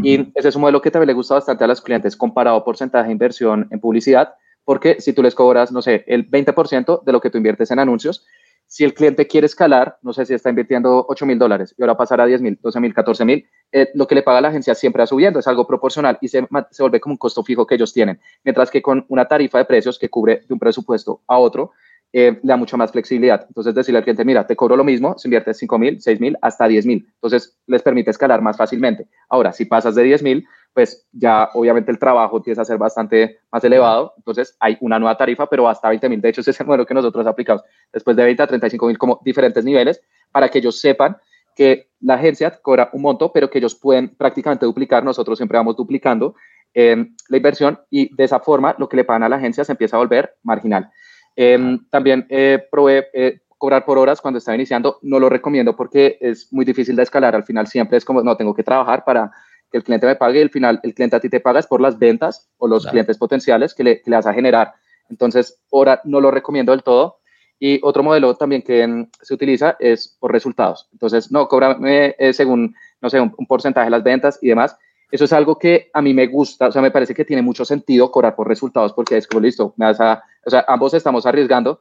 [0.02, 3.06] Y ese es un modelo que también le gusta bastante a los clientes comparado porcentaje
[3.06, 4.34] de inversión en publicidad
[4.64, 7.78] porque si tú les cobras, no sé, el 20% de lo que tú inviertes en
[7.78, 8.26] anuncios,
[8.66, 11.96] si el cliente quiere escalar, no sé si está invirtiendo 8 mil dólares y ahora
[11.96, 14.74] pasará a 10 mil, 12 mil, 14 mil, eh, lo que le paga la agencia
[14.74, 17.74] siempre va subiendo, es algo proporcional y se, se vuelve como un costo fijo que
[17.74, 18.18] ellos tienen.
[18.42, 21.72] Mientras que con una tarifa de precios que cubre de un presupuesto a otro,
[22.16, 23.44] eh, le da mucha más flexibilidad.
[23.48, 26.36] Entonces, decirle al cliente, mira, te cobro lo mismo, si inviertes 5 mil, 6 mil,
[26.42, 27.08] hasta 10 mil.
[27.14, 29.08] Entonces, les permite escalar más fácilmente.
[29.28, 33.38] Ahora, si pasas de 10 mil, pues ya obviamente el trabajo empieza a ser bastante
[33.50, 34.12] más elevado.
[34.16, 36.20] Entonces, hay una nueva tarifa, pero hasta 20 mil.
[36.20, 37.62] De hecho, ese es el modelo que nosotros aplicamos.
[37.92, 40.02] Después de 20 a 35 mil, como diferentes niveles,
[40.32, 41.16] para que ellos sepan
[41.54, 45.04] que la agencia cobra un monto, pero que ellos pueden prácticamente duplicar.
[45.04, 46.34] Nosotros siempre vamos duplicando
[46.74, 49.70] eh, la inversión y de esa forma lo que le pagan a la agencia se
[49.70, 50.90] empieza a volver marginal.
[51.36, 54.98] Em, también eh, probé eh, cobrar por horas cuando estaba iniciando.
[55.02, 57.36] No lo recomiendo porque es muy difícil de escalar.
[57.36, 59.30] Al final siempre es como, no, tengo que trabajar para
[59.74, 61.80] que el cliente me pague y al final el cliente a ti te pagas por
[61.80, 64.72] las ventas o los clientes potenciales que le, que le, vas a generar.
[65.10, 67.18] Entonces, ahora no lo recomiendo del todo.
[67.58, 70.88] Y otro modelo también que mm, se utiliza es por resultados.
[70.92, 74.76] Entonces, no, cóbrame eh, según, no sé, un, un porcentaje de las ventas y demás.
[75.10, 77.64] Eso es algo que a mí me gusta, o sea, me parece que tiene mucho
[77.64, 80.22] sentido cobrar por resultados porque es como listo, me o sea,
[80.68, 81.80] ambos estamos arriesgando,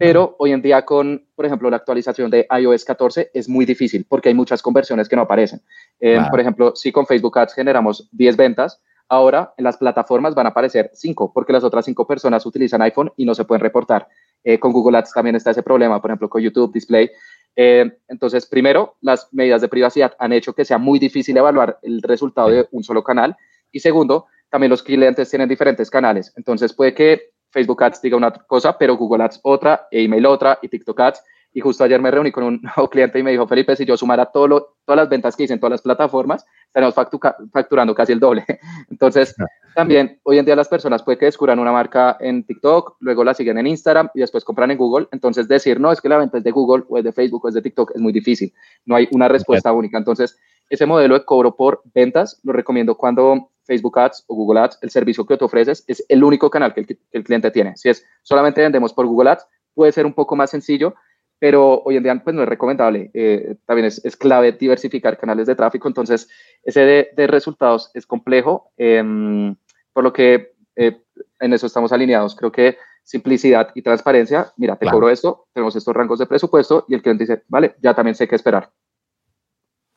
[0.00, 4.06] pero hoy en día con, por ejemplo, la actualización de iOS 14 es muy difícil
[4.08, 5.60] porque hay muchas conversiones que no aparecen.
[6.00, 10.46] Eh, por ejemplo, si con Facebook Ads generamos 10 ventas, ahora en las plataformas van
[10.46, 14.08] a aparecer 5 porque las otras 5 personas utilizan iPhone y no se pueden reportar.
[14.42, 17.10] Eh, con Google Ads también está ese problema, por ejemplo, con YouTube Display.
[17.54, 22.00] Eh, entonces, primero, las medidas de privacidad han hecho que sea muy difícil evaluar el
[22.00, 23.36] resultado de un solo canal.
[23.70, 26.32] Y segundo, también los clientes tienen diferentes canales.
[26.36, 30.58] Entonces, puede que Facebook Ads diga una cosa, pero Google Ads otra, e email otra,
[30.62, 31.24] y TikTok Ads.
[31.52, 33.96] Y justo ayer me reuní con un nuevo cliente y me dijo, Felipe, si yo
[33.96, 38.12] sumara todo lo, todas las ventas que hice en todas las plataformas, estaremos facturando casi
[38.12, 38.44] el doble.
[38.90, 39.34] Entonces,
[39.74, 43.34] también hoy en día las personas puede que descubran una marca en TikTok, luego la
[43.34, 45.08] siguen en Instagram y después compran en Google.
[45.10, 47.48] Entonces, decir, no, es que la venta es de Google o es de Facebook o
[47.48, 48.52] es de TikTok es muy difícil.
[48.84, 49.98] No hay una respuesta única.
[49.98, 50.38] Entonces,
[50.68, 54.90] ese modelo de cobro por ventas lo recomiendo cuando Facebook Ads o Google Ads, el
[54.90, 57.76] servicio que te ofreces, es el único canal que el cliente tiene.
[57.76, 60.96] Si es solamente vendemos por Google Ads, puede ser un poco más sencillo,
[61.38, 63.12] pero hoy en día pues no es recomendable.
[63.14, 66.28] Eh, también es, es, clave diversificar canales de tráfico, entonces
[66.64, 69.54] ese de, de resultados es complejo, em,
[69.92, 71.00] por lo que eh,
[71.38, 72.34] en eso estamos alineados.
[72.34, 76.94] Creo que simplicidad y transparencia, mira, te cobro esto, tenemos estos rangos de presupuesto y
[76.94, 78.72] el cliente dice, vale, ya también sé qué esperar.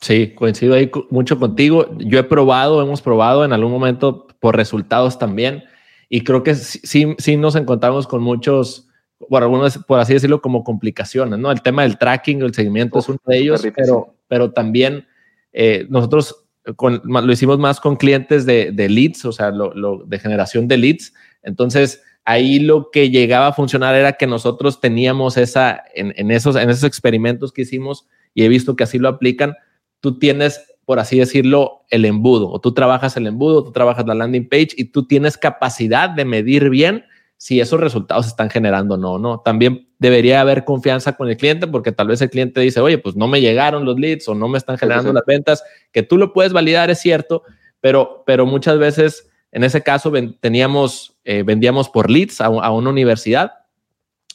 [0.04, 1.88] Sí, coincido ahí mucho contigo.
[1.98, 5.64] Yo he probado, hemos probado en algún momento por resultados también
[6.10, 8.90] y creo que sí, sí nos encontramos con muchos
[9.30, 11.50] por algunos, por así decirlo, como complicaciones, ¿no?
[11.50, 15.08] El tema del tracking, el seguimiento es uno de ellos, pero, pero también
[15.54, 20.78] eh, nosotros lo hicimos más con clientes de, leads, o sea, lo, de generación de
[20.78, 21.14] leads.
[21.44, 26.70] Entonces, ahí lo que llegaba a funcionar era que nosotros teníamos esa, en, esos, en
[26.70, 29.56] esos experimentos que hicimos, y he visto que así lo aplican,
[30.04, 34.14] tú tienes, por así decirlo, el embudo, o tú trabajas el embudo, tú trabajas la
[34.14, 37.06] landing page y tú tienes capacidad de medir bien
[37.38, 39.40] si esos resultados están generando o no, no.
[39.40, 43.16] También debería haber confianza con el cliente porque tal vez el cliente dice, oye, pues
[43.16, 46.34] no me llegaron los leads o no me están generando las ventas, que tú lo
[46.34, 47.44] puedes validar, es cierto,
[47.80, 53.54] pero, pero muchas veces en ese caso teníamos, eh, vendíamos por leads a, una universidad,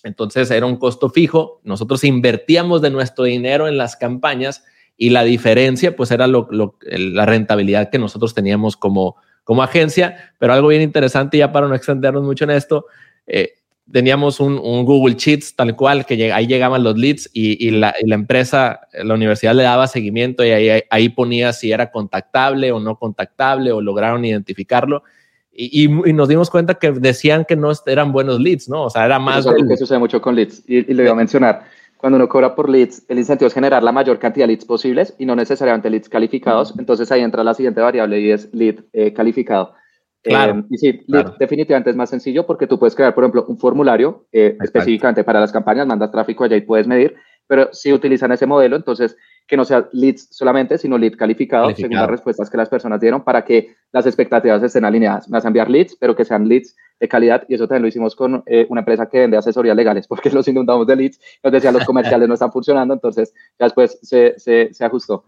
[0.02, 4.64] entonces era un costo fijo, nosotros invertíamos de nuestro dinero en las campañas
[4.98, 10.68] y la diferencia pues era la rentabilidad que nosotros teníamos como, como agencia, pero algo
[10.68, 12.86] bien interesante ya para no extendernos mucho en esto,
[13.26, 13.54] eh,
[13.90, 19.14] teníamos un, Google Sheets tal cual, que ahí llegaban los leads y, la, empresa, la
[19.14, 23.80] universidad le daba seguimiento y ahí, ahí, ponía si era contactable o no contactable o
[23.80, 25.04] lograron identificarlo.
[25.52, 28.84] Y, nos dimos cuenta que decían que no eran buenos leads, ¿no?
[28.84, 29.46] O sea, era más...
[29.46, 30.62] Eso, sucede mucho con leads.
[30.68, 31.64] Y, y le voy a mencionar,
[31.98, 35.14] cuando uno cobra por leads, el incentivo es generar la mayor cantidad de leads posibles
[35.18, 36.72] y no necesariamente leads calificados.
[36.78, 39.74] Entonces ahí entra la siguiente variable y es lead eh, calificado.
[40.22, 43.44] Claro, eh, y sí, lead definitivamente es más sencillo porque tú puedes crear, por ejemplo,
[43.48, 47.16] un formulario eh, específicamente para las campañas, mandas tráfico allá y puedes medir,
[47.48, 49.16] pero si utilizan ese modelo, entonces
[49.48, 53.24] que no sea leads solamente, sino lead calificado, según las respuestas que las personas dieron
[53.24, 55.28] para que las expectativas estén alineadas.
[55.28, 58.14] Vas a enviar leads, pero que sean leads de calidad y eso también lo hicimos
[58.14, 61.74] con eh, una empresa que vende asesorías legales porque los inundamos de leads, nos decían
[61.74, 65.24] los comerciales no están funcionando, entonces ya después se, se, se ajustó.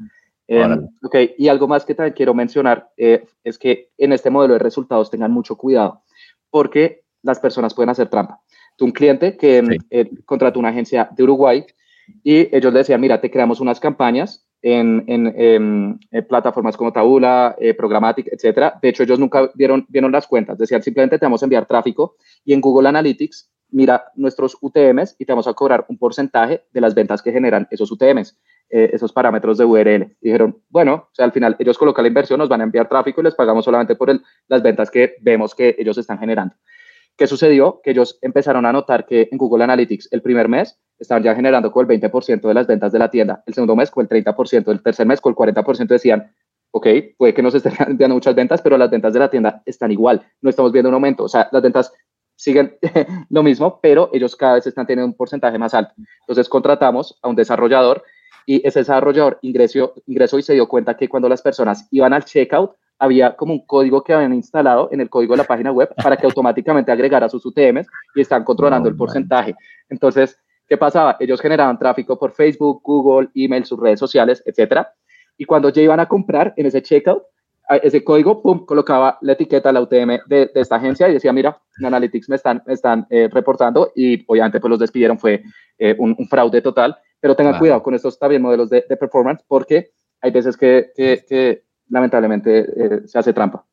[0.52, 0.64] Eh,
[1.02, 4.58] ok, y algo más que también quiero mencionar eh, es que en este modelo de
[4.58, 6.02] resultados tengan mucho cuidado
[6.50, 8.40] porque las personas pueden hacer trampa.
[8.76, 11.64] Tú, un cliente que eh, contrató una agencia de Uruguay,
[12.22, 15.98] y ellos le decían, mira, te creamos unas campañas en, en,
[16.28, 18.78] plataformas como Tabula, eh, Programmatic, etcétera.
[18.80, 20.58] De hecho, ellos nunca vieron las cuentas.
[20.58, 25.24] Decían, simplemente te vamos a enviar tráfico y en Google Analytics mira nuestros UTMs y
[25.24, 28.38] te vamos a cobrar un porcentaje de las ventas que generan esos UTMs,
[28.68, 30.16] eh, esos parámetros de URL.
[30.20, 33.20] dijeron, bueno, o sea, al final ellos colocan la inversión, nos van a enviar tráfico
[33.20, 36.54] y les pagamos solamente por el, las ventas que vemos que ellos están generando.
[37.16, 37.80] ¿Qué sucedió?
[37.82, 41.72] Que ellos empezaron a notar que en Google Analytics el primer mes estaban ya generando
[41.72, 44.70] con el 20% de las ventas de la tienda, el segundo mes con el 30%,
[44.70, 46.32] el tercer mes con el 40% decían,
[46.70, 46.86] ok,
[47.16, 49.90] puede que no se estén enviando muchas ventas, pero las ventas de la tienda están
[49.90, 51.92] igual, no estamos viendo un aumento, o sea, las ventas
[52.36, 52.76] siguen
[53.30, 55.92] lo mismo, pero ellos cada vez están teniendo un porcentaje más alto.
[56.20, 58.02] Entonces contratamos a un desarrollador
[58.46, 62.24] y ese desarrollador ingresó, ingresó y se dio cuenta que cuando las personas iban al
[62.24, 65.90] checkout, había como un código que habían instalado en el código de la página web
[66.02, 69.54] para que automáticamente agregara sus UTMs y están controlando el porcentaje.
[69.88, 70.38] Entonces,
[70.70, 71.16] ¿qué pasaba?
[71.18, 74.94] Ellos generaban tráfico por Facebook, Google, email, sus redes sociales, etcétera.
[75.36, 77.24] Y cuando ya iban a comprar en ese checkout,
[77.82, 81.86] ese código, pum, colocaba la etiqueta, la UTM de, esta agencia y decía, mira, en
[81.86, 85.42] Analytics me están, están eh, reportando y obviamente pues los despidieron, fue
[85.78, 89.90] eh, un, fraude total, pero tengan cuidado con estos también modelos de, de, performance porque
[90.20, 93.64] hay veces que, que, que lamentablemente eh, se hace trampa.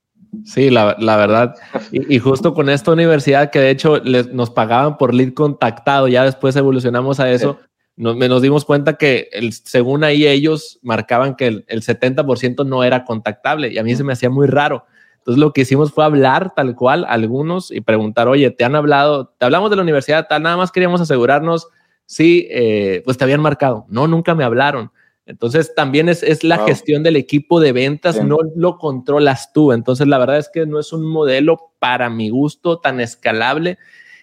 [0.44, 1.56] Sí, la, verdad.
[1.92, 6.24] Y, justo con esta universidad que de hecho les, nos pagaban por lead contactado, ya
[6.24, 7.60] después evolucionamos a eso,
[7.96, 12.84] nos, nos, dimos cuenta que el, según ahí ellos marcaban que el, el 70% no
[12.84, 14.86] era contactable y a mí se me hacía muy raro.
[15.28, 18.76] Entonces lo que hicimos fue hablar tal cual a algunos y preguntar, oye, ¿te han
[18.76, 19.34] hablado?
[19.38, 20.44] ¿Te hablamos de la universidad tal?
[20.44, 21.68] Nada más queríamos asegurarnos
[22.06, 23.86] si, eh, pues te habían marcado.
[23.90, 24.90] No, nunca me hablaron.
[25.28, 29.74] Entonces también es, es la gestión del equipo de ventas, no lo controlas tú.
[29.74, 33.78] Entonces la verdad es que no es un modelo para mi gusto tan escalable.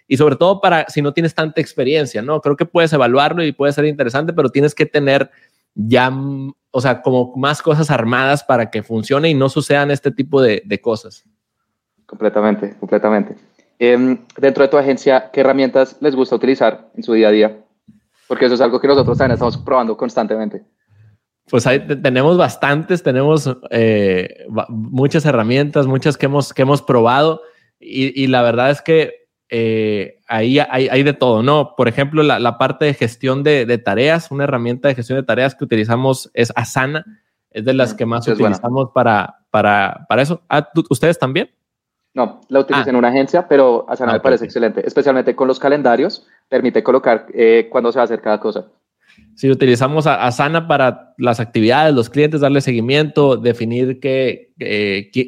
[0.09, 2.41] y sobre todo para si no tienes tanta experiencia, ¿no?
[2.41, 5.31] Creo que puedes evaluarlo y puede ser interesante, pero tienes que tener
[5.75, 6.11] ya,
[6.71, 10.81] o sea, como más cosas armadas para que funcione y no sucedan este tipo de,
[10.83, 11.25] cosas.
[12.07, 13.37] Completamente, completamente.
[13.79, 17.59] Em, dentro de tu agencia, ¿qué herramientas les gusta utilizar en su día a día?
[18.29, 20.63] Porque eso es algo que nosotros también estamos probando constantemente.
[21.51, 27.43] Pues ahí tenemos bastantes, tenemos eh, muchas herramientas, muchas que hemos, que hemos probado
[27.79, 31.75] y, la verdad es que eh, ahí hay, de todo, ¿no?
[31.77, 35.65] Por ejemplo, la, parte de gestión de, tareas, una herramienta de gestión de tareas que
[35.65, 37.05] utilizamos es Asana,
[37.51, 40.43] es de las que más utilizamos para, para, para eso.
[40.49, 41.51] Ah, ¿Ustedes también?
[42.15, 42.91] No, la utilizo ah.
[42.91, 47.27] en una agencia, pero Asana ah, me parece excelente, especialmente con los calendarios, permite colocar
[47.35, 48.69] eh, cuándo se va a hacer cada cosa.
[49.35, 54.53] Si utilizamos Asana para las actividades, los clientes, darle seguimiento, definir qué,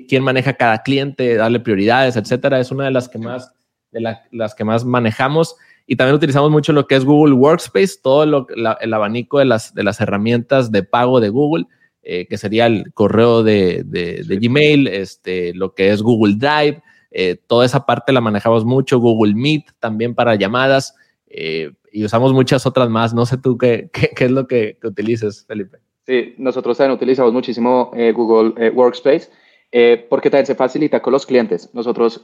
[0.08, 3.52] quién maneja cada cliente, darle prioridades, etcétera, es una de las que más,
[3.90, 5.56] de las que más manejamos.
[5.86, 8.46] Y también utilizamos mucho lo que es Google Workspace, todo lo,
[8.80, 11.66] el abanico de las, de las herramientas de pago de Google,
[12.02, 17.36] eh, que sería el correo de, de, Gmail, este, lo que es Google Drive, eh,
[17.46, 20.94] toda esa parte la manejamos mucho, Google Meet también para llamadas.
[21.28, 23.14] Eh, y usamos muchas otras más.
[23.14, 25.78] No sé tú qué, qué, es lo que, que, utilices, Felipe.
[26.06, 29.30] Sí, nosotros también utilizamos muchísimo eh, Google eh, Workspace
[29.72, 31.70] eh, porque también se facilita con los clientes.
[31.72, 32.22] Nosotros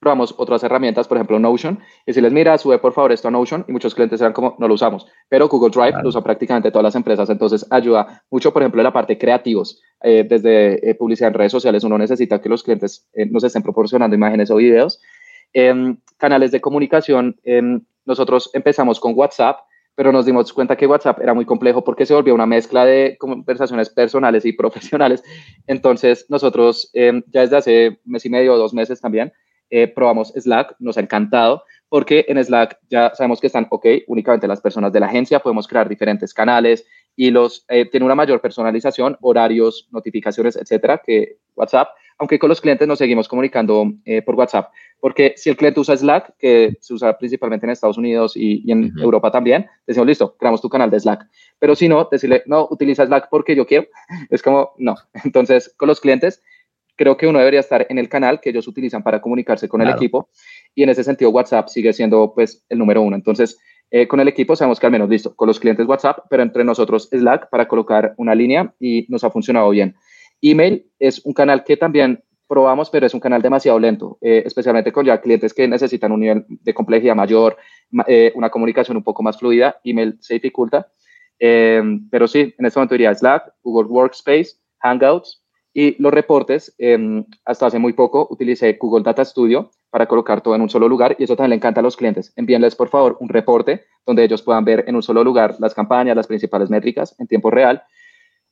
[0.00, 3.30] probamos otras herramientas, por ejemplo Notion, y si les mira, sube por favor esto a
[3.30, 6.70] Notion y muchos clientes eran como, no lo usamos, pero Google Drive lo usa prácticamente
[6.70, 9.82] todas las empresas, entonces ayuda mucho, por ejemplo, en la parte creativos.
[10.02, 14.56] desde publicidad en redes sociales, uno necesita que los clientes nos estén proporcionando imágenes o
[14.56, 15.00] videos.
[15.54, 19.60] Em, canales de comunicación em, nosotros empezamos con WhatsApp,
[19.94, 23.16] pero nos dimos cuenta que WhatsApp era muy complejo porque se volvió una mezcla de
[23.18, 25.22] conversaciones personales y profesionales.
[25.68, 29.32] Entonces, nosotros em, ya desde hace mes y medio o dos meses también
[29.70, 34.48] eh, probamos Slack, nos ha encantado porque en Slack ya sabemos que están, ok, únicamente
[34.48, 36.84] las personas de la agencia, podemos crear diferentes canales,
[37.16, 41.88] y los eh, tiene una mayor personalización, horarios, notificaciones, etcétera, que WhatsApp,
[42.18, 45.96] aunque con los clientes nos seguimos comunicando eh, por WhatsApp, porque si el cliente usa
[45.96, 50.60] Slack, que se usa principalmente en Estados Unidos y, en Europa también, decimos, listo, creamos
[50.60, 53.86] tu canal de Slack, pero si no, decirle, no, utiliza Slack porque yo quiero,
[54.30, 56.42] es como, no, entonces con los clientes
[56.96, 59.90] creo que uno debería estar en el canal que ellos utilizan para comunicarse con el
[59.90, 60.30] equipo
[60.74, 63.16] y en ese sentido WhatsApp sigue siendo pues el número uno.
[63.16, 63.58] Entonces,
[63.96, 66.64] eh, con el equipo sabemos que al menos listo, con los clientes WhatsApp, pero entre
[66.64, 69.94] nosotros Slack para colocar una línea y nos ha funcionado bien.
[70.42, 74.90] Email es un canal que también probamos, pero es un canal demasiado lento, eh, especialmente
[74.90, 77.56] con ya clientes que necesitan un nivel de complejidad mayor,
[78.08, 80.88] eh, una comunicación un poco más fluida, email se dificulta.
[81.38, 85.43] pero sí, en este momento diría Slack, Google Workspace, Hangouts
[85.74, 86.74] y los reportes.
[87.44, 91.16] hasta hace muy poco utilicé Google Data Studio para colocar todo en un solo lugar
[91.18, 92.32] y eso también le encanta a los clientes.
[92.36, 96.16] Envíenles, por favor, un reporte donde ellos puedan ver en un solo lugar las campañas,
[96.16, 97.82] las principales métricas en tiempo real.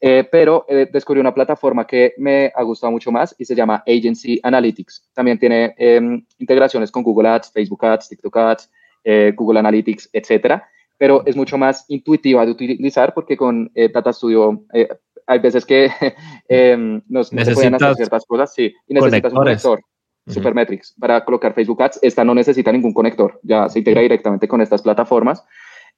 [0.04, 3.84] Eh, pero eh, descubrí una plataforma que me ha gustado mucho más y se llama
[3.86, 5.10] Agency Analytics.
[5.14, 8.70] También tiene em, integraciones con Google Ads, Facebook Ads, TikTok Ads,
[9.04, 10.68] eh, Google Analytics, etcétera.
[10.98, 14.64] Pero es mucho más intuitiva de utilizar porque con Data Studio
[15.26, 15.90] hay veces que
[17.08, 19.80] no se pueden hacer ciertas cosas, sí, y necesitas un conector.
[20.24, 21.98] Supermetrics para colocar Facebook Ads.
[22.00, 25.44] Esta no necesita ningún conector, ya se integra directamente con estas plataformas.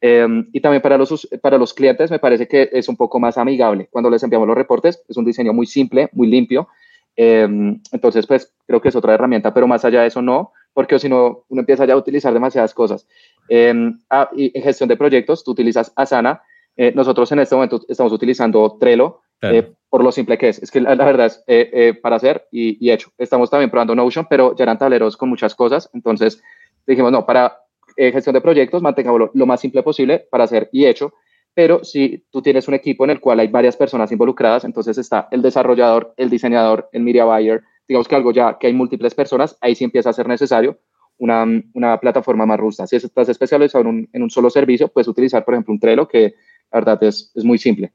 [0.00, 3.38] Em, y también para los, para los clientes me parece que es un poco más
[3.38, 3.88] amigable.
[3.90, 6.68] Cuando les enviamos los reportes, es un diseño muy simple, muy limpio.
[7.16, 10.98] Em, entonces, pues creo que es otra herramienta, pero más allá de eso no, porque
[10.98, 13.06] si no, uno empieza ya a utilizar demasiadas cosas.
[13.48, 16.42] Em, ah, y en gestión de proyectos, tú utilizas Asana.
[16.76, 19.20] Eh, nosotros en este momento estamos utilizando Trello
[19.52, 20.62] eh, por lo simple que es.
[20.62, 23.10] Es que la, verdad es eh, eh, para hacer y, hecho.
[23.18, 25.90] Estamos también probando Notion, pero ya eran tableros con muchas cosas.
[25.92, 26.42] Entonces
[26.86, 27.58] dijimos, no, para
[27.96, 31.14] gestión de proyectos, mantengámoslo lo más simple posible para hacer y hecho.
[31.54, 35.28] Pero si tú tienes un equipo en el cual hay varias personas involucradas, entonces está
[35.30, 39.56] el desarrollador, el diseñador, el media buyer, digamos que algo ya que hay múltiples personas,
[39.60, 40.80] ahí sí empieza a ser necesario
[41.18, 42.88] una, una plataforma más robusta.
[42.88, 46.08] Si estás especializado en un, en un, solo servicio, puedes utilizar, por ejemplo, un Trello,
[46.08, 46.34] que
[46.72, 47.92] la verdad es, es muy simple.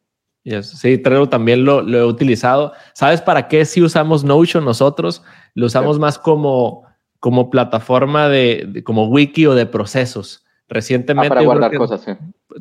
[0.61, 2.74] Sí, Trello también lo, he utilizado.
[2.93, 5.22] ¿Sabes para qué si usamos Notion nosotros?
[5.53, 6.86] Lo usamos más como,
[7.20, 10.45] como plataforma de, como wiki o de procesos.
[10.67, 12.05] Recientemente ah, para guardar cosas,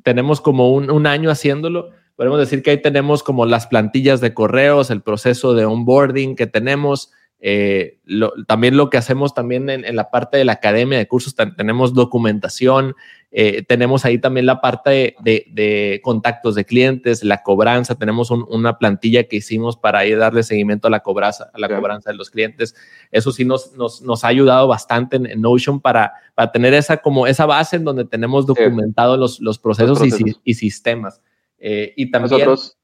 [0.03, 1.91] tenemos como un, un, año haciéndolo.
[2.17, 6.47] Podemos decir que ahí tenemos como las plantillas de correos, el proceso de onboarding que
[6.47, 8.01] tenemos, Eh,
[8.49, 12.97] también lo que hacemos también en, la parte de la academia de cursos, tenemos documentación,
[13.31, 19.25] eh, tenemos ahí también la parte de, contactos de clientes, la cobranza, tenemos una plantilla
[19.25, 22.75] que hicimos para ir darle seguimiento a la cobranza, a la cobranza de los clientes.
[23.13, 27.47] Eso sí nos, nos, ha ayudado bastante en, Notion para, para, tener esa, como esa
[27.47, 30.01] base en donde tenemos documentados los, los, procesos,
[30.43, 31.23] Y, sistemas.
[31.59, 32.33] Eh, y también...
[32.33, 32.78] Nosotros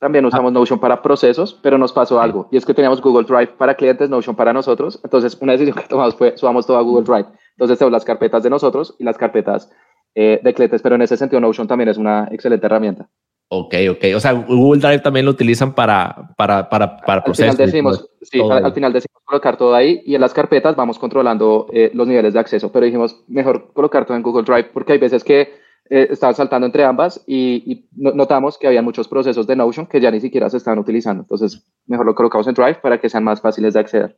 [0.00, 0.28] también ah.
[0.28, 2.48] usamos Notion para procesos, pero nos pasó algo.
[2.50, 5.00] Y es que teníamos Google Drive para clientes, Notion para nosotros.
[5.04, 7.28] Entonces, una decisión que tomamos fue subamos todo a Google Drive.
[7.52, 9.70] Entonces, tenemos las carpetas de nosotros y las carpetas
[10.14, 13.08] eh, de clientes, pero en ese sentido Notion también es una excelente herramienta.
[13.50, 14.04] Ok, ok.
[14.14, 17.56] O sea, Google Drive también lo utilizan para, para, para, para procesos.
[17.56, 21.66] Final decimos, sí, al, final decimos colocar todo ahí y en las carpetas vamos controlando
[21.72, 24.98] eh, los niveles de acceso, pero dijimos mejor colocar todo en Google Drive porque hay
[24.98, 25.50] veces que
[25.90, 30.10] eh, estaban saltando entre ambas y, notamos que había muchos procesos de Notion que ya
[30.10, 31.22] ni siquiera se estaban utilizando.
[31.22, 34.16] Entonces, mejor lo colocamos en Drive para que sean más fáciles de acceder.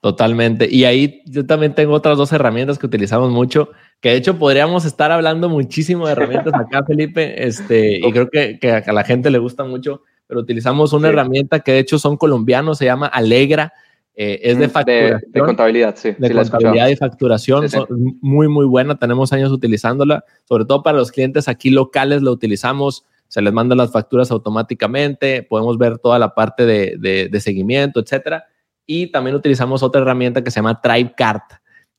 [0.00, 0.68] Totalmente.
[0.70, 3.70] Y ahí yo también tengo otras dos herramientas que utilizamos mucho,
[4.00, 8.58] que de hecho podríamos estar hablando muchísimo de herramientas acá, Felipe, este, y creo que,
[8.60, 12.16] que, a la gente le gusta mucho, pero utilizamos una herramienta que de hecho son
[12.16, 13.72] colombianos, se llama Alegra.
[14.20, 15.20] Eh, es de mm, facturación.
[15.28, 16.10] De, contabilidad, sí.
[16.18, 17.66] De contabilidad y facturación.
[18.20, 18.98] muy, muy buena.
[18.98, 20.24] Tenemos años utilizándola.
[20.44, 23.06] Sobre todo para los clientes aquí locales la utilizamos.
[23.28, 25.44] Se les mandan las facturas automáticamente.
[25.44, 28.44] Podemos ver toda la parte de, de seguimiento, etcétera.
[28.84, 31.52] Y también utilizamos otra herramienta que se llama TribeCart.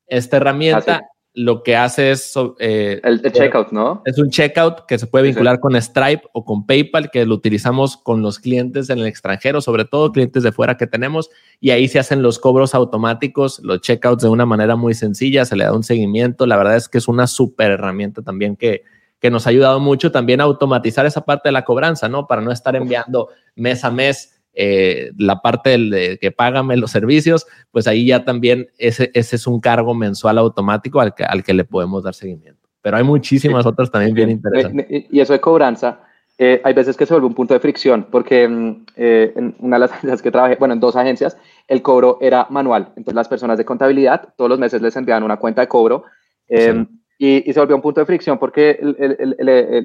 [0.06, 2.34] Esta herramienta ah, lo que hace es...
[2.60, 4.02] Eh, el, checkout, ¿no?
[4.06, 7.98] Es un checkout que se puede vincular con Stripe o con PayPal, que lo utilizamos
[7.98, 11.88] con los clientes en el extranjero, sobre todo clientes de fuera que tenemos, y ahí
[11.88, 15.74] se hacen los cobros automáticos, los checkouts de una manera muy sencilla, se le da
[15.74, 16.46] un seguimiento.
[16.46, 18.84] La verdad es que es una súper herramienta también que,
[19.20, 22.26] que nos ha ayudado mucho también a automatizar esa parte de la cobranza, ¿no?
[22.26, 26.92] Para no estar enviando mes a mes eh, la parte del de que págame los
[26.92, 31.46] servicios, pues ahí ya también ese, ese es un cargo mensual automático al que, al
[31.46, 32.68] que le podemos dar seguimiento.
[32.82, 35.06] Pero hay muchísimas otras también bien interesantes.
[35.10, 36.02] Y eso de cobranza,
[36.38, 39.78] eh, hay veces que se vuelve un punto de fricción, porque mm, eh, en una
[39.78, 41.38] de las agencias que trabajé, bueno, en dos agencias,
[41.70, 42.90] el cobro era manual.
[42.98, 46.04] Entonces las personas de contabilidad todos los meses les enviaban una cuenta de cobro.
[46.50, 46.86] Em,
[47.22, 48.80] y, se volvió un punto de fricción porque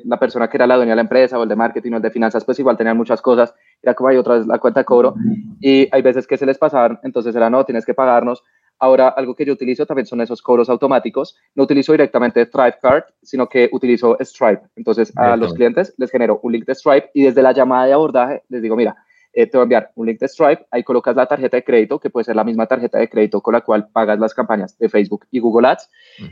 [0.04, 2.02] la persona que era la dueña de la empresa o el de marketing o el
[2.02, 3.52] de finanzas, pues igual tenían muchas cosas.
[3.82, 5.16] Era como hay otra vez la cuenta de cobro
[5.60, 8.44] y hay veces que se les pasaban, entonces era no, tienes que pagarnos.
[8.78, 11.36] Ahora, algo que yo utilizo también son esos cobros automáticos.
[11.56, 14.62] No utilizo directamente Stripe Card, sino que utilizo Stripe.
[14.76, 17.94] Entonces, a los clientes les genero un link de Stripe y desde la llamada de
[17.94, 18.96] abordaje les digo, mira,
[19.32, 21.98] eh, te voy a enviar un link de Stripe, ahí colocas la tarjeta de crédito,
[21.98, 24.88] que puede ser la misma tarjeta de crédito con la cual pagas las campañas de
[24.88, 25.90] Facebook y Google Ads.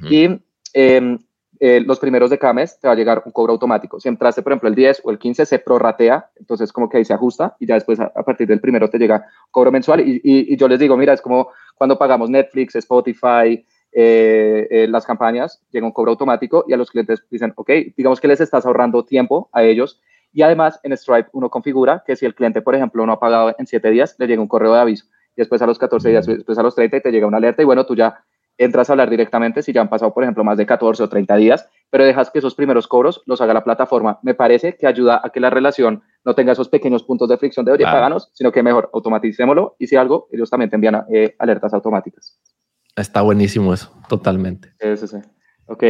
[0.09, 0.29] Y
[0.75, 1.19] Em,
[1.65, 4.01] eh, los primeros de cada mes te va a llegar un cobro automático.
[4.01, 7.05] Si entraste, por ejemplo, el 10 o el 15, se prorratea, entonces como que ahí
[7.05, 10.03] se ajusta y ya después a, partir del primero te llega cobro mensual.
[10.05, 15.63] Y, yo les digo, mira, es como cuando pagamos Netflix, Spotify, eh, eh, las campañas,
[15.71, 19.05] llega un cobro automático y a los clientes dicen, ok, digamos que les estás ahorrando
[19.05, 20.01] tiempo a ellos.
[20.33, 23.55] Y además en Stripe uno configura que si el cliente, por ejemplo, no ha pagado
[23.57, 25.05] en 7 días, le llega un correo de aviso.
[25.37, 27.63] Y después a los 14 días, después a los 30 y te llega una alerta
[27.63, 28.25] y bueno, tú ya
[28.65, 31.37] entras a hablar directamente si ya han pasado, por ejemplo, más de 14 o 30
[31.37, 34.19] días, pero dejas que esos primeros cobros los haga la plataforma.
[34.23, 37.65] Me parece que ayuda a que la relación no tenga esos pequeños puntos de fricción
[37.67, 41.35] de, oye, páganos, sino que mejor automaticémoslo y si algo, ellos también te envían eh,
[41.39, 42.39] alertas automáticas.
[42.97, 44.73] Está buenísimo eso, totalmente.
[44.97, 45.17] Sí, sí,
[45.67, 45.83] Ok.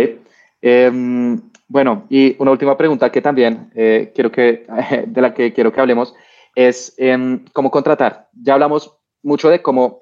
[0.61, 4.67] Em, bueno, y una última pregunta que también eh, quiero que,
[5.07, 6.15] de la que quiero que hablemos
[6.55, 8.29] es em, cómo contratar.
[8.33, 10.01] Ya hablamos mucho de cómo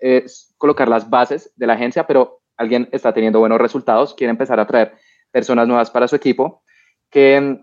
[0.57, 4.67] colocar las bases de la agencia, pero alguien está teniendo buenos resultados, quiere empezar a
[4.67, 4.93] traer
[5.33, 6.63] personas nuevas para su equipo,
[7.09, 7.59] ¿qué,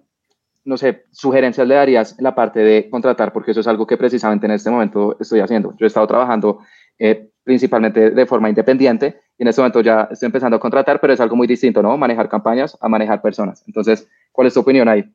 [0.65, 3.31] no sé, sugerencias le darías en la parte de contratar?
[3.31, 5.75] Porque eso es algo que precisamente en este momento estoy haciendo.
[5.77, 6.61] Yo he estado trabajando
[6.97, 11.13] eh, principalmente de forma independiente y en este momento ya estoy empezando a contratar, pero
[11.13, 11.95] es algo muy distinto, ¿no?
[11.95, 13.63] Manejar campañas a manejar personas.
[13.67, 15.05] Entonces, ¿cuál es tu opinión ahí?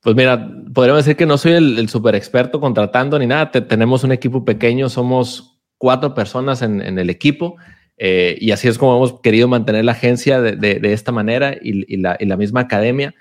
[0.00, 3.50] Pues mira, podríamos decir que no soy el, super experto contratando ni nada.
[3.50, 7.56] tenemos un equipo pequeño, somos cuatro personas en el equipo.
[7.98, 12.36] Eh, y así es como hemos querido mantener la agencia de, esta manera y, la,
[12.36, 13.14] misma academia.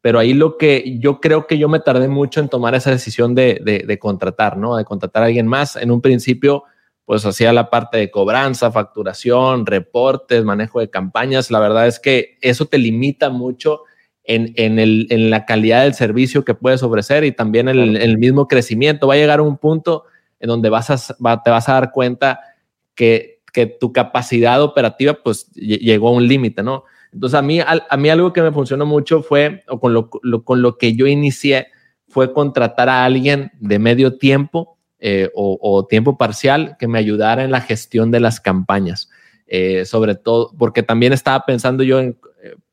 [0.00, 3.34] Pero ahí lo que yo creo que yo me tardé mucho en tomar esa decisión
[3.34, 4.76] de, contratar, ¿no?
[4.76, 5.76] De contratar a alguien más.
[5.76, 6.64] En un principio,
[7.04, 11.50] pues hacía la parte de cobranza, facturación, reportes, manejo de campañas.
[11.50, 13.82] La verdad es que eso te limita mucho
[14.24, 19.06] en, la calidad del servicio que puedes ofrecer y también en el, mismo crecimiento.
[19.06, 20.04] Va a llegar un punto
[20.40, 21.14] en donde vas
[21.44, 22.40] te vas a dar cuenta
[22.94, 26.84] que que tu capacidad operativa pues llegó a un límite, ¿no?
[27.12, 30.62] Entonces a mí, a, mí algo que me funcionó mucho fue, o con lo, con
[30.62, 31.68] lo que yo inicié,
[32.08, 37.50] fue contratar a alguien de medio tiempo eh, o, tiempo parcial que me ayudara en
[37.50, 39.10] la gestión de las campañas.
[39.46, 42.16] Eh, sobre todo, porque también estaba pensando yo en,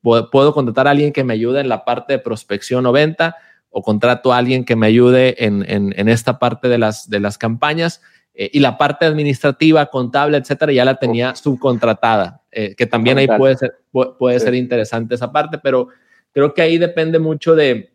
[0.00, 3.36] puedo, contratar a alguien que me ayude en la parte de prospección o venta,
[3.68, 7.36] o contrato a alguien que me ayude en, en, esta parte de las, de las
[7.36, 8.00] campañas.
[8.34, 13.74] Y la parte administrativa, contable, etcétera, ya la tenía subcontratada, que también ahí puede ser,
[14.18, 15.88] puede ser interesante esa parte, pero
[16.32, 17.92] creo que ahí depende mucho de,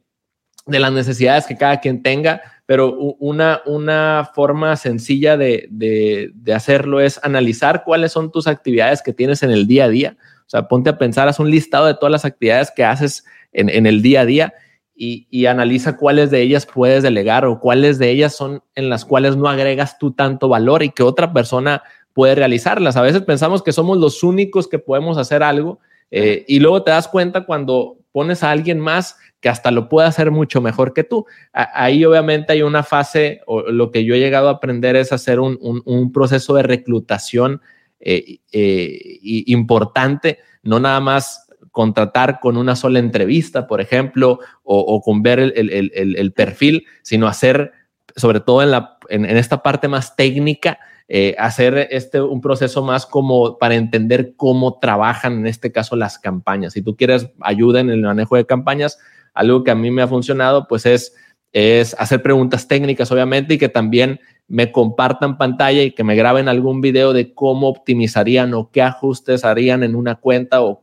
[0.65, 6.99] de las necesidades que cada quien tenga, pero una, una forma sencilla de, de, hacerlo
[6.99, 10.17] es analizar cuáles son tus actividades que tienes en el día a día.
[10.47, 13.69] O sea, ponte a pensar, haz un listado de todas las actividades que haces en,
[13.69, 14.53] en el día a día
[14.95, 19.03] y, y, analiza cuáles de ellas puedes delegar o cuáles de ellas son en las
[19.03, 21.83] cuales no agregas tú tanto valor y que otra persona
[22.13, 22.95] puede realizarlas.
[22.95, 25.79] A veces pensamos que somos los únicos que podemos hacer algo
[26.11, 30.07] eh, y luego te das cuenta cuando pones a alguien más que hasta lo puede
[30.07, 31.25] hacer mucho mejor que tú.
[31.51, 35.39] ahí obviamente hay una fase, o lo que yo he llegado a aprender es hacer
[35.39, 37.61] un, proceso de reclutación
[37.99, 41.44] eh, eh, importante, no nada más
[41.75, 47.73] contratar con una sola entrevista, por ejemplo, o, con ver el, perfil, sino hacer,
[48.15, 53.05] sobre todo en, la, en esta parte más técnica, eh, hacer este un proceso más
[53.05, 56.73] como para entender cómo trabajan en este caso las campañas.
[56.73, 58.97] Si tú quieres ayuda en el manejo de campañas,
[59.33, 61.13] algo que a mí me ha funcionado, pues es,
[61.51, 66.47] es hacer preguntas técnicas, obviamente, y que también me compartan pantalla y que me graben
[66.47, 70.81] algún video de cómo optimizarían o qué ajustes harían en una cuenta o,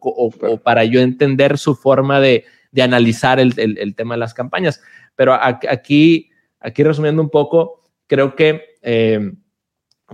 [0.62, 2.44] para yo entender su forma de,
[2.80, 4.82] analizar el, tema de las campañas.
[5.14, 9.32] Pero aquí, aquí resumiendo un poco, creo que eh,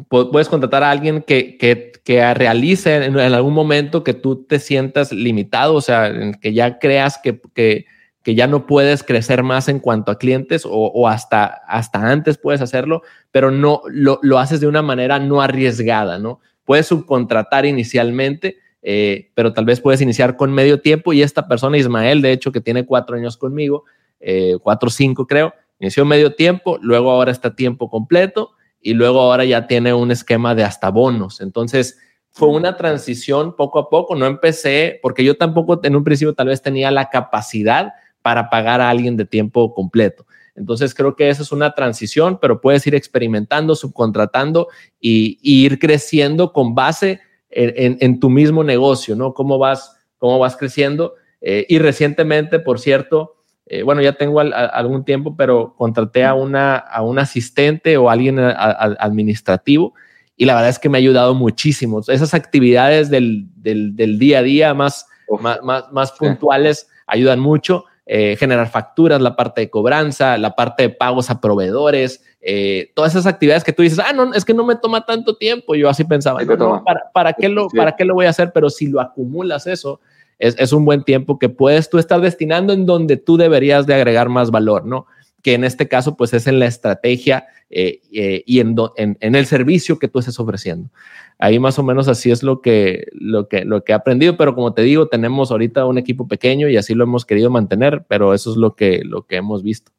[0.09, 5.13] puedes contratar a alguien que, que, que realice en, algún momento que tú te sientas
[5.13, 7.87] limitado, o sea, que ya creas que, que,
[8.29, 12.39] que, ya no puedes crecer más en cuanto a clientes o, o hasta, hasta antes
[12.39, 16.41] puedes hacerlo, pero no lo, lo, haces de una manera no arriesgada, ¿no?
[16.65, 21.79] Puedes subcontratar inicialmente, eh, pero tal vez puedes iniciar con medio tiempo y esta persona,
[21.79, 23.85] Ismael, de hecho, que tiene cuatro años conmigo,
[24.21, 28.51] eh, cuatro o cinco creo, inició medio tiempo, luego ahora está tiempo completo
[28.81, 31.41] y luego ahora ya tiene un esquema de hasta bonos.
[31.41, 31.99] Entonces,
[32.31, 34.15] fue una transición poco a poco.
[34.15, 37.95] No empecé, porque yo tampoco en un principio tal vez tenía la capacidad
[38.29, 40.27] para pagar a alguien de tiempo completo.
[40.55, 44.69] Entonces, creo que esa es una transición, pero puedes ir experimentando, subcontratando
[45.01, 49.33] y, ir creciendo con base en, tu mismo negocio, ¿no?
[49.33, 51.15] ¿Cómo vas, cómo vas creciendo?
[51.41, 56.77] Eh, y recientemente, por cierto, eh, bueno, ya tengo algún tiempo, pero contraté a, una,
[56.77, 59.95] a un asistente o alguien administrativo
[60.37, 62.03] y la verdad es que me ha ayudado muchísimo.
[62.07, 65.07] Esas actividades del, del, día a día más,
[65.41, 67.87] más, más, puntuales ayudan mucho.
[68.11, 73.13] Eh, generar facturas, la parte de cobranza, la parte de pagos a proveedores, eh, todas
[73.13, 75.75] esas actividades que tú dices, ah, no, es que no me toma tanto tiempo.
[75.75, 76.41] Yo así pensaba,
[76.87, 78.51] ¿para, ¿para, qué lo, ¿para qué lo voy a hacer?
[78.55, 80.01] Pero si lo acumulas eso,
[80.39, 84.29] es, un buen tiempo que puedes tú estar destinando en donde tú deberías de agregar
[84.29, 85.07] más valor, ¿no?
[85.43, 88.77] Que en este caso, pues es en la estrategia eh, eh, y en,
[89.21, 90.91] el servicio que tú estés ofreciendo.
[91.39, 94.55] Ahí más o menos así es lo que, lo, que, lo que he aprendido, pero
[94.55, 98.35] como te digo, tenemos ahorita un equipo pequeño y así lo hemos querido mantener, pero
[98.35, 99.93] eso es lo que, lo que hemos visto.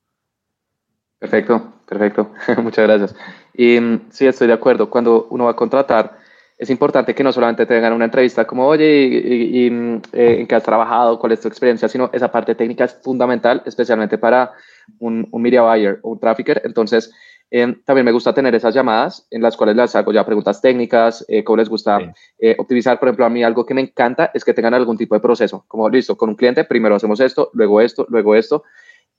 [1.20, 2.32] Perfecto, perfecto.
[2.64, 3.16] Muchas gracias.
[3.54, 4.90] Y mm, sí, estoy de acuerdo.
[4.90, 6.19] Cuando uno va a contratar,
[6.60, 9.68] es importante que no solamente tengan una entrevista como, oye, y,
[10.12, 11.18] eh, ¿en qué has trabajado?
[11.18, 11.88] ¿Cuál es tu experiencia?
[11.88, 14.51] Sino esa parte técnica es fundamental, especialmente para
[14.99, 16.62] un, un media buyer o un trafficker.
[16.66, 17.14] Entonces,
[17.49, 21.26] eh, también me gusta tener esas llamadas en las cuales les hago ya preguntas técnicas,
[21.30, 22.14] eh, cómo les gusta
[22.57, 22.99] optimizar.
[22.99, 25.64] Por ejemplo, a mí algo que me encanta es que tengan algún tipo de proceso.
[25.66, 28.66] Como, listo, con un cliente, primero hacemos esto, luego esto, luego esto.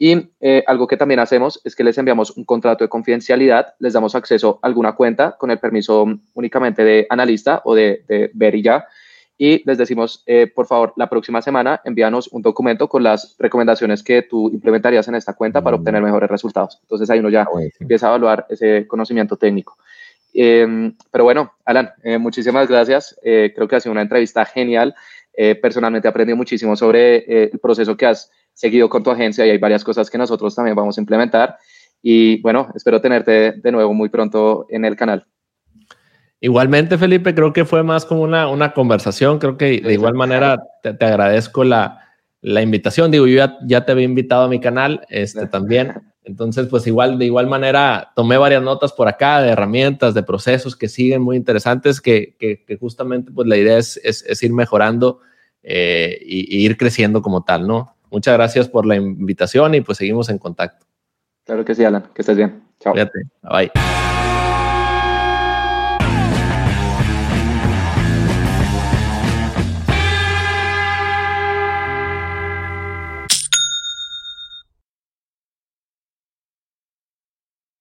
[0.02, 3.92] Y eh, algo que también hacemos es que les enviamos un contrato de confidencialidad, les
[3.92, 8.62] damos acceso a alguna cuenta con el permiso únicamente de analista o de, ver y
[8.62, 8.86] ya.
[9.36, 14.02] Y les decimos, eh, por favor, la próxima semana envíanos un documento con las recomendaciones
[14.02, 16.78] que tú implementarías en esta cuenta para obtener mejores resultados.
[16.80, 17.46] Entonces ahí uno ya
[17.78, 19.76] empieza a evaluar ese conocimiento técnico.
[20.32, 23.20] Em, pero bueno, Alan, eh, muchísimas gracias.
[23.22, 24.94] creo que ha sido una entrevista genial.
[25.62, 29.58] Personalmente he aprendido muchísimo sobre el proceso que has seguido con tu agencia y hay
[29.58, 31.56] varias cosas que nosotros también vamos a implementar.
[32.02, 35.26] Y bueno, espero tenerte de nuevo muy pronto en el canal.
[36.40, 39.38] Igualmente, Felipe, creo que fue más como una, una conversación.
[39.38, 41.98] Creo que de igual manera te, agradezco la,
[42.40, 43.10] la, invitación.
[43.10, 45.92] Digo, yo ya, ya, te había invitado a mi canal este, también.
[46.30, 50.76] Entonces, pues igual, de igual manera, tomé varias notas por acá de herramientas, de procesos
[50.76, 55.22] que siguen muy interesantes, que, que, justamente pues la idea es, es, ir mejorando
[55.64, 57.96] eh, y, y, ir creciendo como tal, ¿no?
[58.12, 60.86] Muchas gracias por la invitación y pues seguimos en contacto.
[61.44, 62.04] Claro que sí, Alan.
[62.14, 62.62] Que estés bien.
[62.78, 62.94] Chao.
[62.94, 63.72] Bye.